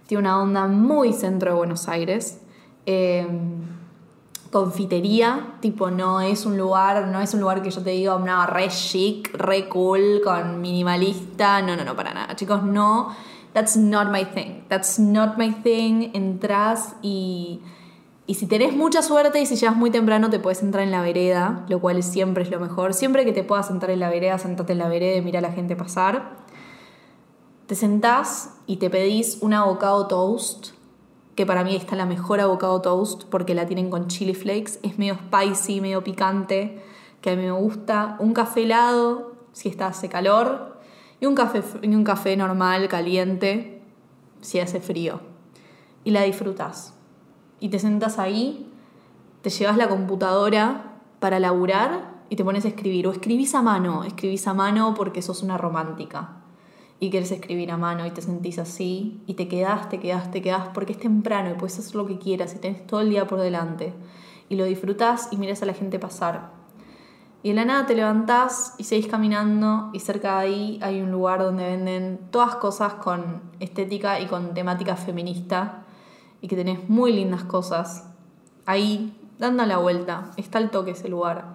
Tiene 0.06 0.22
una 0.22 0.40
onda 0.40 0.66
muy 0.66 1.12
centro 1.12 1.50
de 1.50 1.56
Buenos 1.58 1.86
Aires. 1.86 2.40
Em, 2.86 3.60
confitería, 4.50 5.56
tipo 5.60 5.90
no 5.90 6.22
es 6.22 6.46
un 6.46 6.56
lugar, 6.56 7.08
no 7.08 7.20
es 7.20 7.34
un 7.34 7.40
lugar 7.40 7.62
que 7.62 7.70
yo 7.70 7.82
te 7.82 7.90
diga, 7.90 8.18
no, 8.18 8.46
re 8.46 8.68
chic, 8.68 9.34
re 9.34 9.68
cool, 9.68 10.20
con 10.22 10.60
minimalista, 10.60 11.62
no, 11.62 11.76
no, 11.76 11.84
no, 11.84 11.96
para 11.96 12.12
nada, 12.12 12.36
chicos, 12.36 12.62
no, 12.62 13.14
that's 13.54 13.76
not 13.76 14.10
my 14.10 14.24
thing, 14.26 14.64
that's 14.68 14.98
not 14.98 15.38
my 15.38 15.50
thing, 15.62 16.10
entras 16.12 16.96
y 17.00 17.62
y 18.24 18.34
si 18.34 18.46
tenés 18.46 18.74
mucha 18.74 19.02
suerte 19.02 19.40
y 19.40 19.46
si 19.46 19.56
llegas 19.56 19.76
muy 19.76 19.90
temprano 19.90 20.30
te 20.30 20.38
puedes 20.38 20.62
entrar 20.62 20.84
en 20.84 20.92
la 20.92 21.02
vereda, 21.02 21.64
lo 21.68 21.80
cual 21.80 22.02
siempre 22.04 22.44
es 22.44 22.50
lo 22.50 22.60
mejor. 22.60 22.94
Siempre 22.94 23.24
que 23.24 23.32
te 23.32 23.42
puedas 23.42 23.66
sentar 23.66 23.90
en 23.90 23.98
la 23.98 24.10
vereda, 24.10 24.38
sentate 24.38 24.72
en 24.72 24.78
la 24.78 24.88
vereda 24.88 25.16
y 25.16 25.22
mira 25.22 25.40
a 25.40 25.42
la 25.42 25.52
gente 25.52 25.74
pasar. 25.74 26.36
Te 27.66 27.74
sentás 27.74 28.54
y 28.66 28.76
te 28.76 28.90
pedís 28.90 29.38
un 29.40 29.54
avocado 29.54 30.06
toast, 30.06 30.68
que 31.34 31.46
para 31.46 31.64
mí 31.64 31.74
está 31.74 31.96
la 31.96 32.06
mejor 32.06 32.40
avocado 32.40 32.80
toast 32.80 33.24
porque 33.24 33.54
la 33.56 33.66
tienen 33.66 33.90
con 33.90 34.06
chili 34.06 34.34
flakes. 34.34 34.78
Es 34.84 34.98
medio 34.98 35.16
spicy, 35.16 35.80
medio 35.80 36.04
picante, 36.04 36.80
que 37.22 37.30
a 37.30 37.36
mí 37.36 37.42
me 37.42 37.50
gusta. 37.50 38.16
Un 38.20 38.34
café 38.34 38.62
helado, 38.62 39.32
si 39.52 39.68
está 39.68 39.88
hace 39.88 40.08
calor. 40.08 40.80
Y 41.18 41.26
un 41.26 41.34
café, 41.34 41.62
y 41.82 41.92
un 41.92 42.04
café 42.04 42.36
normal, 42.36 42.86
caliente, 42.86 43.82
si 44.42 44.60
hace 44.60 44.80
frío. 44.80 45.20
Y 46.04 46.12
la 46.12 46.22
disfrutas 46.22 46.94
y 47.62 47.68
te 47.68 47.78
sentas 47.78 48.18
ahí, 48.18 48.68
te 49.40 49.48
llevas 49.48 49.76
la 49.76 49.88
computadora 49.88 50.96
para 51.20 51.38
laburar 51.38 52.10
y 52.28 52.34
te 52.34 52.44
pones 52.44 52.64
a 52.64 52.68
escribir. 52.68 53.06
O 53.06 53.12
escribís 53.12 53.54
a 53.54 53.62
mano, 53.62 54.02
escribís 54.02 54.48
a 54.48 54.52
mano 54.52 54.94
porque 54.94 55.22
sos 55.22 55.44
una 55.44 55.56
romántica 55.56 56.42
y 56.98 57.10
quieres 57.10 57.30
escribir 57.30 57.70
a 57.70 57.76
mano 57.76 58.04
y 58.04 58.10
te 58.10 58.20
sentís 58.20 58.58
así 58.58 59.22
y 59.28 59.34
te 59.34 59.46
quedás, 59.46 59.88
te 59.88 60.00
quedás, 60.00 60.32
te 60.32 60.42
quedás 60.42 60.70
porque 60.74 60.94
es 60.94 60.98
temprano 60.98 61.50
y 61.50 61.54
puedes 61.54 61.78
hacer 61.78 61.94
lo 61.94 62.04
que 62.04 62.18
quieras 62.18 62.52
y 62.56 62.58
tenés 62.58 62.84
todo 62.84 63.00
el 63.00 63.10
día 63.10 63.28
por 63.28 63.38
delante 63.38 63.94
y 64.48 64.56
lo 64.56 64.64
disfrutás 64.64 65.28
y 65.30 65.36
miras 65.36 65.62
a 65.62 65.66
la 65.66 65.74
gente 65.74 66.00
pasar. 66.00 66.50
Y 67.44 67.50
de 67.50 67.54
la 67.54 67.64
nada 67.64 67.86
te 67.86 67.94
levantás 67.94 68.74
y 68.76 68.84
seguís 68.84 69.06
caminando 69.06 69.90
y 69.92 70.00
cerca 70.00 70.40
de 70.40 70.46
ahí 70.46 70.78
hay 70.82 71.00
un 71.00 71.12
lugar 71.12 71.38
donde 71.40 71.62
venden 71.62 72.18
todas 72.32 72.56
cosas 72.56 72.94
con 72.94 73.40
estética 73.60 74.18
y 74.18 74.26
con 74.26 74.52
temática 74.52 74.96
feminista 74.96 75.84
y 76.42 76.48
que 76.48 76.56
tenés 76.56 76.90
muy 76.90 77.12
lindas 77.12 77.44
cosas. 77.44 78.10
Ahí, 78.66 79.18
dando 79.38 79.64
la 79.64 79.78
vuelta, 79.78 80.32
está 80.36 80.58
el 80.58 80.68
toque 80.68 80.90
ese 80.90 81.08
lugar. 81.08 81.54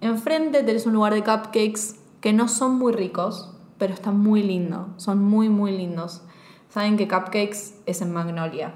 Enfrente 0.00 0.62
tenés 0.62 0.86
un 0.86 0.92
lugar 0.92 1.12
de 1.12 1.24
cupcakes 1.24 1.96
que 2.20 2.32
no 2.32 2.46
son 2.46 2.78
muy 2.78 2.92
ricos, 2.92 3.56
pero 3.76 3.92
están 3.92 4.20
muy 4.20 4.44
lindos, 4.44 4.86
son 4.96 5.24
muy, 5.24 5.48
muy 5.48 5.76
lindos. 5.76 6.22
Saben 6.68 6.96
que 6.96 7.08
cupcakes 7.08 7.82
es 7.86 8.00
en 8.00 8.12
Magnolia. 8.12 8.74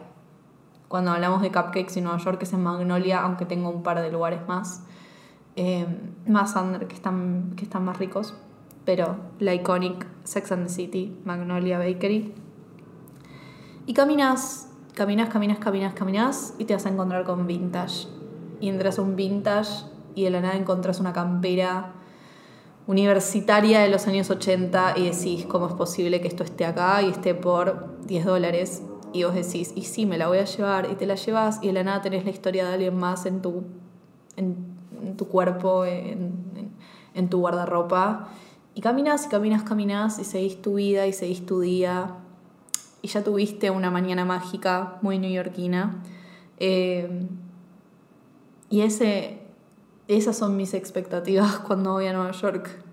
Cuando 0.89 1.13
hablamos 1.13 1.43
de 1.43 1.53
cupcakes 1.53 1.97
en 1.97 2.05
Nueva 2.05 2.19
York 2.19 2.43
es 2.43 2.53
en 2.53 2.65
Magnolia, 2.65 3.21
aunque 3.21 3.45
tengo 3.45 3.71
un 3.71 3.85
par 3.85 4.01
de 4.01 4.11
lugares 4.11 4.41
más. 4.49 4.83
eh, 5.59 5.87
más 6.29 6.55
under 6.55 6.87
que 6.87 6.95
están, 6.95 7.55
que 7.57 7.65
están 7.65 7.85
más 7.85 7.99
ricos, 7.99 8.33
pero 8.85 9.17
la 9.41 9.55
iconic 9.55 10.07
Sex 10.23 10.53
and 10.53 10.69
the 10.69 10.73
City, 10.73 11.19
Magnolia 11.25 11.79
Bakery. 11.79 12.33
Y 13.87 13.93
caminas, 13.93 14.68
caminas, 14.99 15.29
caminas, 15.29 15.59
caminas, 15.61 15.95
caminas 15.95 16.55
y 16.59 16.65
te 16.65 16.75
vas 16.75 16.85
a 16.85 16.89
encontrar 16.89 17.25
con 17.25 17.47
vintage. 17.47 18.09
Y 18.61 18.69
entras 18.69 18.99
a 18.99 19.03
un 19.03 19.15
vintage 19.15 19.85
y 20.17 20.25
de 20.25 20.31
la 20.31 20.41
nada 20.41 20.57
encontrás 20.57 20.99
una 20.99 21.13
campera 21.13 21.93
universitaria 22.89 23.79
de 23.79 23.91
los 23.91 24.09
años 24.09 24.29
80 24.29 24.95
y 24.97 25.05
decís, 25.05 25.47
¿cómo 25.47 25.69
es 25.69 25.75
posible 25.75 26.21
que 26.21 26.27
esto 26.27 26.43
esté 26.43 26.67
acá 26.67 27.01
y 27.03 27.11
esté 27.11 27.37
por 27.37 27.97
10 28.07 28.25
dólares? 28.25 28.83
Y 29.13 29.23
vos 29.23 29.35
decís, 29.35 29.73
y 29.77 29.83
sí, 29.83 30.05
me 30.05 30.19
la 30.19 30.27
voy 30.27 30.39
a 30.39 30.45
llevar, 30.45 30.89
y 30.91 30.97
te 30.97 31.07
la 31.07 31.15
llevas, 31.15 31.61
y 31.63 31.69
de 31.69 31.75
la 31.75 31.85
nada 31.85 32.03
tenés 32.03 32.25
la 32.25 32.31
historia 32.31 32.67
de 32.67 32.75
alguien 32.75 32.97
más 32.97 33.25
en 33.25 33.41
tu, 33.41 33.63
en, 34.37 35.17
tu 35.17 35.29
cuerpo, 35.29 35.85
en, 35.85 36.33
en, 37.15 37.29
tu 37.31 37.39
guardarropa. 37.39 38.31
Y 38.75 38.81
caminas 38.81 39.27
y 39.27 39.29
caminas, 39.29 39.63
caminas, 39.63 40.19
y 40.19 40.25
seguís 40.25 40.61
tu 40.61 40.75
vida 40.75 41.07
y 41.07 41.13
seguís 41.13 41.47
tu 41.47 41.61
día. 41.61 42.17
Y 43.03 43.09
ya 43.09 43.23
tuviste 43.23 43.71
una 43.71 43.91
mañana 43.91 44.25
mágica 44.25 44.99
muy 45.03 45.19
neoyorquina. 45.19 46.03
Eh, 46.59 47.29
y 48.71 48.81
ese, 48.81 49.39
esas 50.09 50.37
son 50.37 50.57
mis 50.57 50.75
expectativas 50.75 51.59
cuando 51.67 51.93
voy 51.93 52.07
a 52.07 52.13
Nueva 52.13 52.33
York 52.33 52.85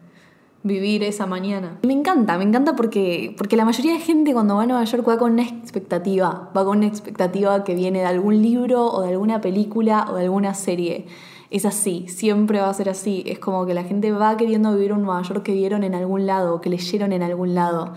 vivir 0.65 1.03
esa 1.03 1.27
mañana. 1.27 1.77
Me 1.83 1.93
encanta, 1.93 2.39
me 2.39 2.43
encanta 2.43 2.75
porque, 2.75 3.35
porque 3.37 3.55
la 3.55 3.65
mayoría 3.65 3.93
de 3.93 3.99
gente 3.99 4.33
cuando 4.33 4.55
va 4.55 4.63
a 4.63 4.65
Nueva 4.65 4.83
York 4.83 5.07
va 5.07 5.19
con 5.19 5.33
una 5.33 5.43
expectativa, 5.43 6.49
va 6.57 6.65
con 6.65 6.79
una 6.79 6.87
expectativa 6.87 7.63
que 7.63 7.75
viene 7.75 7.99
de 7.99 8.05
algún 8.05 8.41
libro 8.41 8.87
o 8.87 9.01
de 9.03 9.09
alguna 9.09 9.41
película 9.41 10.07
o 10.09 10.15
de 10.15 10.23
alguna 10.23 10.55
serie. 10.55 11.05
Es 11.51 11.65
así, 11.65 12.07
siempre 12.07 12.61
va 12.61 12.69
a 12.69 12.73
ser 12.73 12.89
así. 12.89 13.21
Es 13.27 13.37
como 13.37 13.67
que 13.67 13.75
la 13.75 13.83
gente 13.83 14.11
va 14.11 14.35
queriendo 14.37 14.73
vivir 14.73 14.91
un 14.91 15.03
Nueva 15.03 15.21
York 15.21 15.43
que 15.43 15.53
vieron 15.53 15.83
en 15.83 15.93
algún 15.93 16.25
lado, 16.25 16.59
que 16.61 16.71
leyeron 16.71 17.13
en 17.13 17.21
algún 17.21 17.53
lado. 17.53 17.93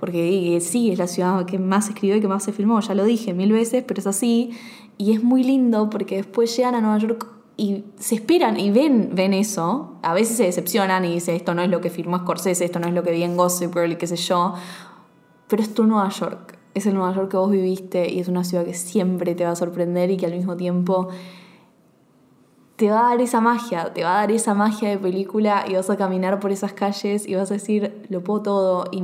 Porque 0.00 0.58
sí, 0.60 0.90
es 0.90 0.98
la 0.98 1.06
ciudad 1.06 1.46
que 1.46 1.58
más 1.58 1.88
escribió 1.88 2.16
y 2.16 2.20
que 2.20 2.28
más 2.28 2.44
se 2.44 2.52
filmó, 2.52 2.80
ya 2.80 2.94
lo 2.94 3.04
dije 3.04 3.32
mil 3.32 3.52
veces, 3.52 3.84
pero 3.86 4.00
es 4.00 4.06
así. 4.06 4.50
Y 4.98 5.12
es 5.12 5.22
muy 5.22 5.42
lindo 5.42 5.90
porque 5.90 6.16
después 6.16 6.54
llegan 6.56 6.74
a 6.74 6.80
Nueva 6.80 6.98
York 6.98 7.26
y 7.56 7.84
se 7.98 8.16
esperan 8.16 8.60
y 8.60 8.70
ven, 8.70 9.10
ven 9.14 9.32
eso, 9.32 9.94
a 10.02 10.12
veces 10.12 10.36
se 10.36 10.44
decepcionan 10.44 11.04
y 11.06 11.14
dicen 11.14 11.36
esto 11.36 11.54
no 11.54 11.62
es 11.62 11.70
lo 11.70 11.80
que 11.80 11.88
firmó 11.88 12.18
Scorsese, 12.18 12.64
esto 12.64 12.78
no 12.78 12.88
es 12.88 12.94
lo 12.94 13.02
que 13.02 13.12
vi 13.12 13.22
en 13.22 13.36
Gossip 13.36 13.72
Girl 13.72 13.96
qué 13.96 14.06
sé 14.06 14.16
yo, 14.16 14.54
pero 15.48 15.62
es 15.62 15.72
tu 15.72 15.84
Nueva 15.86 16.10
York, 16.10 16.58
es 16.74 16.84
el 16.84 16.94
Nueva 16.94 17.14
York 17.14 17.30
que 17.30 17.36
vos 17.38 17.50
viviste 17.50 18.12
y 18.12 18.20
es 18.20 18.28
una 18.28 18.44
ciudad 18.44 18.64
que 18.64 18.74
siempre 18.74 19.34
te 19.34 19.44
va 19.44 19.52
a 19.52 19.56
sorprender 19.56 20.10
y 20.10 20.18
que 20.18 20.26
al 20.26 20.32
mismo 20.32 20.56
tiempo 20.56 21.08
te 22.76 22.90
va 22.90 23.06
a 23.06 23.10
dar 23.10 23.20
esa 23.20 23.40
magia, 23.40 23.92
te 23.92 24.04
va 24.04 24.18
a 24.18 24.20
dar 24.20 24.30
esa 24.30 24.54
magia 24.54 24.90
de 24.90 24.98
película 24.98 25.64
y 25.68 25.74
vas 25.74 25.88
a 25.88 25.96
caminar 25.96 26.40
por 26.40 26.52
esas 26.52 26.72
calles 26.72 27.26
y 27.26 27.34
vas 27.34 27.50
a 27.50 27.54
decir, 27.54 28.06
lo 28.08 28.22
puedo 28.22 28.42
todo. 28.42 28.84
Y 28.92 29.02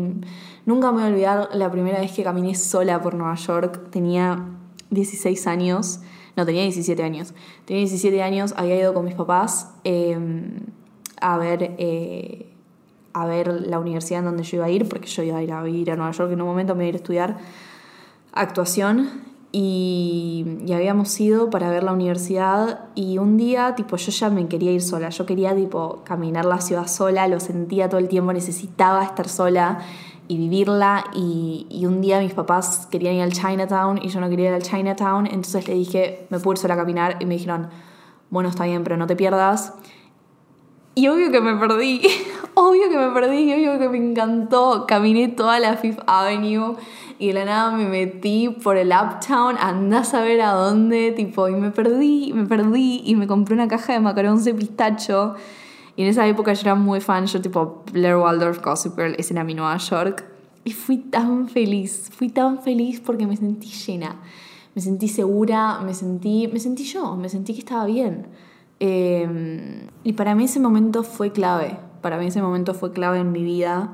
nunca 0.66 0.92
me 0.92 0.98
voy 0.98 1.04
a 1.04 1.06
olvidar 1.06 1.48
la 1.54 1.70
primera 1.70 2.00
vez 2.00 2.12
que 2.12 2.22
caminé 2.22 2.54
sola 2.54 3.00
por 3.00 3.14
Nueva 3.14 3.34
York, 3.34 3.90
tenía 3.90 4.44
16 4.90 5.46
años 5.46 6.00
no, 6.36 6.46
tenía 6.46 6.62
17 6.62 7.02
años. 7.02 7.34
Tenía 7.64 7.82
17 7.82 8.22
años, 8.22 8.54
había 8.56 8.76
ido 8.76 8.94
con 8.94 9.04
mis 9.04 9.14
papás 9.14 9.70
em, 9.84 10.60
a 11.20 11.36
ver... 11.38 11.74
Eh, 11.78 12.48
a 13.14 13.26
ver 13.26 13.48
la 13.48 13.78
universidad 13.78 14.20
en 14.20 14.24
donde 14.24 14.42
yo 14.42 14.56
iba 14.56 14.64
a 14.64 14.70
ir, 14.70 14.88
porque 14.88 15.06
yo 15.06 15.22
iba 15.22 15.36
a 15.36 15.42
ir 15.42 15.52
a 15.52 15.68
ir 15.68 15.90
a 15.90 15.96
Nueva 15.96 16.12
York 16.12 16.32
en 16.32 16.40
un 16.40 16.48
momento, 16.48 16.72
a 16.72 16.82
ir 16.82 16.94
a 16.94 16.96
estudiar 16.96 17.36
actuación 18.32 19.10
y, 19.52 20.46
y, 20.66 20.72
habíamos 20.72 21.20
ido 21.20 21.50
para 21.50 21.68
ver 21.68 21.84
la 21.84 21.92
universidad 21.92 22.86
y 22.94 23.18
un 23.18 23.36
día 23.36 23.74
tipo 23.74 23.96
yo 23.96 24.10
ya 24.10 24.30
me 24.30 24.48
quería 24.48 24.72
ir 24.72 24.80
sola, 24.80 25.10
yo 25.10 25.26
quería 25.26 25.54
tipo 25.54 26.00
caminar 26.04 26.46
la 26.46 26.60
ciudad 26.60 26.86
sola, 26.86 27.28
lo 27.28 27.38
sentía 27.38 27.90
todo 27.90 28.00
el 28.00 28.08
tiempo, 28.08 28.32
necesitaba 28.32 29.04
estar 29.04 29.28
sola 29.28 29.80
y 30.28 30.38
vivirla. 30.38 31.04
Y, 31.14 31.84
un 31.86 32.00
día 32.00 32.20
mis 32.20 32.32
papás 32.32 32.86
querían 32.90 33.14
ir 33.14 33.22
al 33.22 33.32
Chinatown 33.32 34.00
y 34.02 34.08
yo 34.08 34.20
no 34.20 34.30
quería 34.30 34.48
ir 34.48 34.54
al 34.54 34.62
Chinatown, 34.62 35.26
entonces 35.26 35.68
le 35.68 35.74
dije, 35.74 36.26
me 36.30 36.38
puedo 36.38 36.54
ir 36.54 36.58
sola 36.58 36.74
a 36.74 36.76
caminar 36.78 37.16
y 37.20 37.26
me 37.26 37.34
dijeron, 37.34 37.68
bueno, 38.30 38.48
está 38.48 38.64
bien, 38.64 38.82
pero 38.84 38.96
no 38.96 39.06
te 39.06 39.16
pierdas. 39.16 39.74
Y 40.94 41.08
obvio 41.08 41.30
que 41.30 41.40
me 41.40 41.56
perdí, 41.56 42.02
obvio 42.54 42.88
que 42.88 42.96
me 42.96 43.08
perdí, 43.08 43.52
obvio 43.52 43.78
que 43.78 43.88
me 43.88 43.98
encantó. 43.98 44.86
Caminé 44.86 45.28
toda 45.28 45.58
la 45.58 45.76
Fifth 45.76 46.00
Avenue 46.06 46.76
y 47.18 47.28
de 47.28 47.34
la 47.34 47.44
nada 47.44 47.70
me 47.76 47.86
metí 47.86 48.48
por 48.48 48.76
el 48.76 48.88
Uptown, 48.88 49.56
andás 49.58 50.14
a 50.14 50.22
ver 50.22 50.40
a 50.40 50.52
dónde, 50.52 51.12
tipo, 51.12 51.48
y 51.48 51.52
me 51.52 51.70
perdí, 51.70 52.32
me 52.32 52.46
perdí 52.46 53.02
y 53.04 53.14
me 53.16 53.26
compré 53.26 53.54
una 53.54 53.68
caja 53.68 53.92
de 53.92 54.00
macarons 54.00 54.44
de 54.44 54.54
pistacho 54.54 55.34
y 55.96 56.02
en 56.02 56.08
esa 56.08 56.26
época 56.26 56.52
yo 56.54 56.62
era 56.62 56.74
muy 56.74 57.00
fan, 57.00 57.26
yo 57.26 57.40
tipo 57.40 57.84
Blair 57.92 58.16
Waldorf, 58.16 58.62
Gossip 58.62 58.96
Girl, 58.96 59.14
ese 59.18 59.34
era 59.34 59.44
mi 59.44 59.54
Nueva 59.54 59.76
York. 59.76 60.24
Y 60.64 60.72
fui 60.72 60.98
tan 60.98 61.48
feliz, 61.48 62.10
fui 62.12 62.28
tan 62.28 62.62
feliz 62.62 63.00
porque 63.00 63.26
me 63.26 63.36
sentí 63.36 63.68
llena, 63.68 64.16
me 64.74 64.80
sentí 64.80 65.08
segura, 65.08 65.80
me 65.80 65.92
sentí, 65.92 66.48
me 66.52 66.60
sentí 66.60 66.84
yo, 66.84 67.16
me 67.16 67.28
sentí 67.28 67.52
que 67.52 67.58
estaba 67.58 67.84
bien. 67.84 68.28
Em, 68.78 69.88
y 70.02 70.12
para 70.14 70.34
mí 70.34 70.44
ese 70.44 70.60
momento 70.60 71.02
fue 71.02 71.30
clave, 71.30 71.78
para 72.00 72.16
mí 72.16 72.26
ese 72.26 72.40
momento 72.40 72.74
fue 72.74 72.92
clave 72.92 73.18
en 73.18 73.32
mi 73.32 73.42
vida, 73.42 73.92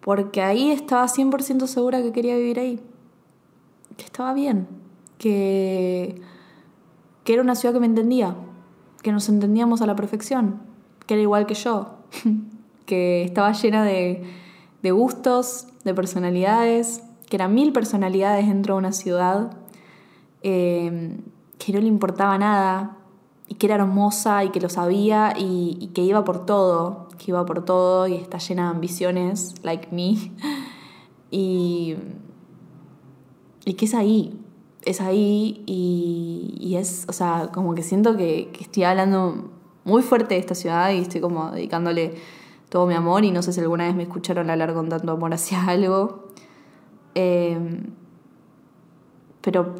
porque 0.00 0.42
ahí 0.42 0.70
estaba 0.70 1.06
100% 1.06 1.66
segura 1.66 2.02
que 2.02 2.12
quería 2.12 2.36
vivir 2.36 2.58
ahí, 2.58 2.80
que 3.96 4.04
estaba 4.04 4.32
bien, 4.32 4.66
que, 5.18 6.20
que 7.24 7.32
era 7.32 7.42
una 7.42 7.54
ciudad 7.54 7.74
que 7.74 7.80
me 7.80 7.86
entendía, 7.86 8.36
que 9.02 9.12
nos 9.12 9.28
entendíamos 9.28 9.82
a 9.82 9.86
la 9.86 9.96
perfección, 9.96 10.60
que 11.06 11.14
era 11.14 11.22
igual 11.22 11.46
que 11.46 11.54
yo, 11.54 11.94
que 12.86 13.22
estaba 13.22 13.52
llena 13.52 13.84
de, 13.84 14.22
gustos, 14.82 15.68
de 15.84 15.94
personalidades, 15.94 17.02
que 17.28 17.36
eran 17.36 17.54
mil 17.54 17.72
personalidades 17.72 18.46
dentro 18.46 18.74
de 18.74 18.78
una 18.78 18.92
ciudad, 18.92 19.56
em, 20.42 21.18
que 21.58 21.72
no 21.72 21.80
le 21.80 21.86
importaba 21.86 22.36
nada 22.38 22.96
y 23.46 23.54
que 23.54 23.66
era 23.66 23.76
hermosa 23.76 24.44
y 24.44 24.50
que 24.50 24.60
lo 24.60 24.68
sabía 24.68 25.34
y, 25.36 25.90
que 25.94 26.02
iba 26.02 26.24
por 26.24 26.46
todo, 26.46 27.08
que 27.20 27.30
iba 27.30 27.44
por 27.44 27.64
todo 27.64 28.08
y 28.08 28.14
está 28.14 28.38
llena 28.38 28.64
de 28.64 28.70
ambiciones, 28.70 29.54
like 29.62 29.88
me. 29.92 30.16
Y, 31.32 31.94
y 33.64 33.74
que 33.74 33.84
es 33.84 33.94
ahí, 33.94 34.36
es 34.84 35.00
ahí 35.00 35.62
y, 35.64 36.74
es, 36.74 37.06
o 37.08 37.12
sea, 37.12 37.50
como 37.54 37.76
que 37.76 37.84
siento 37.84 38.16
que, 38.16 38.50
que 38.52 38.64
estoy 38.64 38.82
hablando 38.82 39.48
muy 39.84 40.02
fuerte 40.02 40.34
de 40.34 40.40
esta 40.40 40.56
ciudad 40.56 40.90
y 40.90 40.98
estoy 40.98 41.20
como 41.20 41.52
dedicándole 41.52 42.16
todo 42.68 42.88
mi 42.88 42.94
amor 42.94 43.24
y 43.24 43.30
no 43.30 43.42
sé 43.42 43.52
si 43.52 43.60
alguna 43.60 43.84
vez 43.84 43.94
me 43.94 44.02
escucharon 44.02 44.50
hablar 44.50 44.74
con 44.74 44.88
tanto 44.88 45.12
amor 45.12 45.32
hacia 45.32 45.64
algo. 45.68 46.30
Em, 47.14 47.94
pero, 49.40 49.76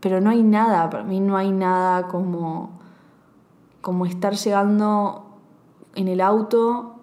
pero 0.00 0.22
no 0.22 0.30
hay 0.30 0.42
nada, 0.42 0.88
para 0.88 1.04
mí 1.04 1.20
no 1.20 1.36
hay 1.36 1.52
nada 1.52 2.08
como, 2.08 2.80
como 3.82 4.06
estar 4.06 4.34
llegando 4.34 5.25
en 5.96 6.08
el 6.08 6.20
auto, 6.20 6.96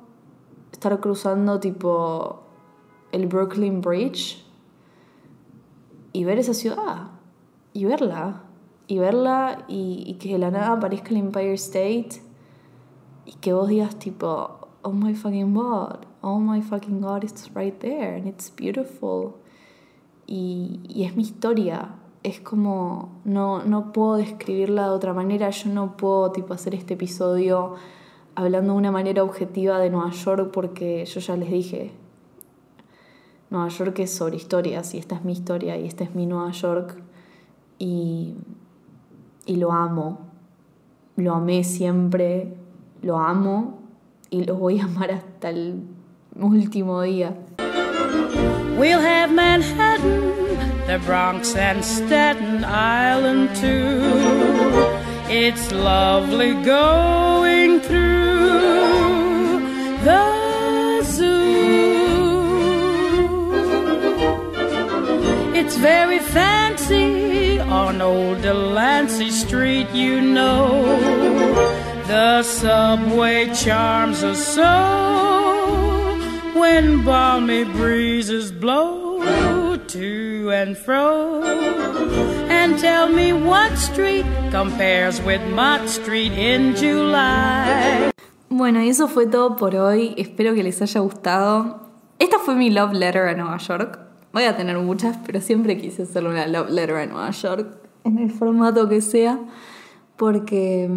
estar 0.71 0.99
cruzando 0.99 1.60
tipo 1.60 2.43
el 3.12 3.27
Brooklyn 3.27 3.82
Bridge 3.82 4.45
y 6.13 6.23
ver 6.23 6.38
esa 6.38 6.53
ciudad 6.53 7.08
y 7.73 7.86
verla. 7.86 8.43
Y 8.88 8.99
verla 8.99 9.65
y, 9.67 10.17
que 10.19 10.34
de 10.34 10.38
la 10.38 10.51
nada 10.51 10.73
aparezca 10.73 11.10
el 11.10 11.17
Empire 11.17 11.53
State 11.53 12.21
y 13.25 13.34
que 13.41 13.53
vos 13.53 13.67
digas 13.67 13.97
tipo, 13.97 14.67
oh 14.84 14.91
my 14.91 15.15
fucking 15.15 15.53
god, 15.53 16.06
oh 16.21 16.38
my 16.38 16.62
fucking 16.62 17.01
god, 17.01 17.23
it's 17.23 17.49
right 17.56 17.79
there 17.79 18.17
and 18.17 18.27
it's 18.27 18.53
beautiful. 18.56 19.36
Y, 20.27 20.82
y 20.88 21.06
es 21.06 21.15
mi 21.15 21.23
historia, 21.23 21.95
es 22.23 22.41
como, 22.41 23.21
no, 23.23 23.63
no 23.63 23.93
puedo 23.93 24.15
describirla 24.15 24.84
de 24.84 24.89
otra 24.89 25.13
manera, 25.13 25.49
yo 25.49 25.71
no 25.71 25.95
puedo 25.97 26.32
tipo 26.32 26.53
hacer 26.53 26.75
este 26.75 26.95
episodio 26.95 27.75
hablando 28.36 28.74
de 28.74 28.78
una 28.80 28.91
manera 28.91 29.24
objetiva 29.24 29.80
de 29.80 29.89
Nueva 29.89 30.12
York 30.12 30.52
porque 30.52 31.06
yo 31.06 31.19
ya 31.19 31.36
les 31.38 31.50
dije, 31.52 31.91
Nueva 33.50 33.69
York 33.69 34.00
es 34.00 34.13
sobre 34.13 34.38
historias 34.38 34.94
y 34.94 34.98
esta 34.98 35.15
es 35.15 35.23
mi 35.23 35.34
historia 35.34 35.77
y 35.77 35.86
esta 35.86 36.04
es 36.04 36.15
mi 36.15 36.25
Nueva 36.25 36.52
York 36.52 37.02
y 37.79 38.36
y 39.46 39.58
lo 39.58 39.71
amo. 39.71 40.19
Lo 41.15 41.36
amé 41.36 41.63
siempre, 41.63 42.54
lo 43.02 43.19
amo 43.19 43.79
y 44.29 44.44
lo 44.44 44.56
voy 44.56 44.79
a 44.79 44.86
amar 44.86 45.12
hasta 45.12 45.50
el 45.50 45.81
último 46.36 47.02
día. 47.02 47.36
We'll 48.77 49.00
have 49.00 49.31
Manhattan, 49.31 50.34
the 50.88 50.98
Bronx 51.06 51.56
and 51.56 51.84
Staten 51.84 52.63
Island 52.63 53.56
too. 53.56 54.62
It's 55.36 55.71
lovely 55.71 56.54
going 56.54 57.79
through 57.79 58.60
the 60.06 61.02
zoo. 61.04 61.34
It's 65.56 65.75
very 65.75 66.19
fancy 66.19 67.60
on 67.60 68.00
old 68.00 68.44
Delancey 68.44 69.31
Street, 69.31 69.90
you 69.90 70.21
know. 70.21 71.00
The 72.06 72.44
subway 72.44 73.52
charms 73.56 74.23
us 74.23 74.46
so 74.54 74.71
when 76.54 77.04
balmy 77.04 77.63
breezes 77.63 78.52
blow 78.52 79.17
to 79.90 80.52
and 80.52 80.77
fro. 80.77 81.44
And 82.50 82.79
tell 82.79 83.10
me 83.10 83.34
what 83.34 83.77
street 83.77 84.25
compares 84.52 85.21
with 85.21 85.42
Mott 85.54 85.90
Street 85.90 86.34
in 86.34 86.75
July. 86.75 88.12
Bueno, 88.50 88.81
y 88.81 88.90
eso 88.90 89.08
fue 89.08 89.25
todo 89.25 89.56
por 89.56 89.75
hoy. 89.75 90.13
Espero 90.17 90.54
que 90.54 90.63
les 90.63 90.81
haya 90.81 91.02
gustado. 91.02 91.90
Esta 92.19 92.40
fue 92.40 92.56
mi 92.56 92.69
love 92.69 92.94
letter 92.94 93.27
a 93.27 93.34
Nueva 93.34 93.58
York. 93.58 94.00
Voy 94.31 94.44
a 94.44 94.56
tener 94.56 94.77
muchas, 94.79 95.17
pero 95.25 95.42
siempre 95.42 95.77
quise 95.77 96.04
hacerle 96.04 96.29
una 96.29 96.48
love 96.48 96.69
letter 96.69 96.96
a 96.98 97.06
Nueva 97.06 97.31
York, 97.31 97.77
en 98.04 98.17
el 98.19 98.31
formato 98.31 98.90
que 98.90 99.02
sea, 99.02 99.40
porque 100.17 100.90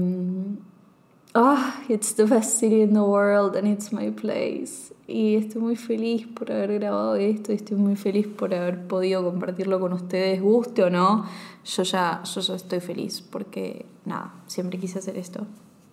ah, 1.36 1.84
it's 1.88 2.14
the 2.14 2.24
best 2.24 2.58
city 2.58 2.80
in 2.80 2.94
the 2.94 3.04
world 3.04 3.56
and 3.56 3.68
it's 3.68 3.92
my 3.92 4.10
place. 4.10 4.92
Y 5.06 5.36
estoy 5.36 5.60
muy 5.60 5.76
feliz 5.76 6.26
por 6.26 6.50
haber 6.50 6.80
grabado 6.80 7.14
esto 7.14 7.52
y 7.52 7.56
estoy 7.56 7.76
muy 7.76 7.94
feliz 7.94 8.26
por 8.26 8.52
haber 8.52 8.88
podido 8.88 9.22
compartirlo 9.22 9.78
con 9.78 9.92
ustedes, 9.92 10.40
guste 10.40 10.82
o 10.82 10.90
no. 10.90 11.26
Yo 11.64 11.82
ya, 11.84 12.22
yo 12.24 12.40
ya 12.40 12.54
estoy 12.54 12.80
feliz 12.80 13.20
porque, 13.20 13.86
nada, 14.04 14.34
siempre 14.46 14.78
quise 14.78 14.98
hacer 14.98 15.16
esto. 15.16 15.46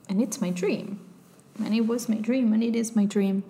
And 0.10 0.22
it's 0.22 0.42
my 0.42 0.52
dream. 0.52 1.00
And 1.64 1.76
it 1.76 1.88
was 1.88 2.10
my 2.10 2.18
dream 2.18 2.54
and 2.54 2.64
it 2.64 2.76
is 2.76 2.96
my 2.96 3.06
dream. 3.06 3.44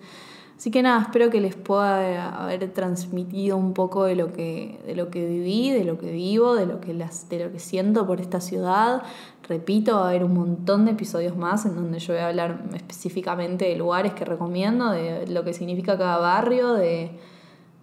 Así 0.56 0.70
que 0.70 0.82
nada, 0.82 1.02
espero 1.02 1.30
que 1.30 1.40
les 1.40 1.56
pueda 1.56 2.28
haber 2.28 2.72
transmitido 2.72 3.56
un 3.56 3.74
poco 3.74 4.04
de 4.04 4.14
lo 4.14 4.32
que, 4.32 4.78
de 4.86 4.94
lo 4.94 5.10
que 5.10 5.26
viví, 5.26 5.70
de 5.70 5.84
lo 5.84 5.98
que 5.98 6.12
vivo, 6.12 6.54
de 6.54 6.66
lo 6.66 6.80
que, 6.80 6.94
las, 6.94 7.28
de 7.28 7.44
lo 7.44 7.52
que 7.52 7.58
siento 7.58 8.06
por 8.06 8.20
esta 8.20 8.40
ciudad. 8.40 9.02
Repito, 9.48 9.96
va 9.96 10.06
a 10.06 10.08
haber 10.08 10.24
un 10.24 10.34
montón 10.34 10.86
de 10.86 10.92
episodios 10.92 11.36
más 11.36 11.66
en 11.66 11.74
donde 11.74 11.98
yo 11.98 12.14
voy 12.14 12.22
a 12.22 12.28
hablar 12.28 12.62
específicamente 12.74 13.66
de 13.66 13.76
lugares 13.76 14.14
que 14.14 14.24
recomiendo, 14.24 14.90
de 14.90 15.26
lo 15.26 15.44
que 15.44 15.52
significa 15.52 15.98
cada 15.98 16.16
barrio, 16.16 16.72
de, 16.72 17.10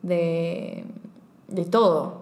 de, 0.01 0.85
de 1.47 1.65
todo. 1.65 2.21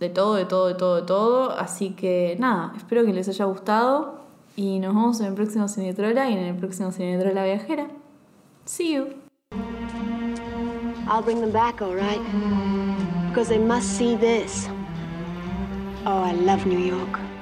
De 0.00 0.08
todo, 0.08 0.34
de 0.34 0.46
todo, 0.46 0.68
de 0.68 0.74
todo, 0.74 0.96
de 0.96 1.02
todo. 1.02 1.50
Así 1.50 1.90
que 1.90 2.36
nada, 2.38 2.72
espero 2.76 3.04
que 3.04 3.12
les 3.12 3.28
haya 3.28 3.44
gustado 3.44 4.20
y 4.56 4.78
nos 4.78 4.94
vemos 4.94 5.20
en 5.20 5.26
el 5.26 5.34
próximo 5.34 5.68
Cinetrola 5.68 6.30
y 6.30 6.32
en 6.32 6.38
el 6.38 6.56
próximo 6.56 6.90
Cinetrola 6.90 7.44
Viajera. 7.44 7.88
See 8.64 8.94
you! 8.94 9.08
Because 13.28 13.48
they 13.48 13.58
must 13.58 13.98
see 13.98 14.16
this. 14.16 14.68
Oh, 16.06 16.22
I 16.22 16.32
love 16.32 16.64
New 16.66 16.78
York. 16.78 17.33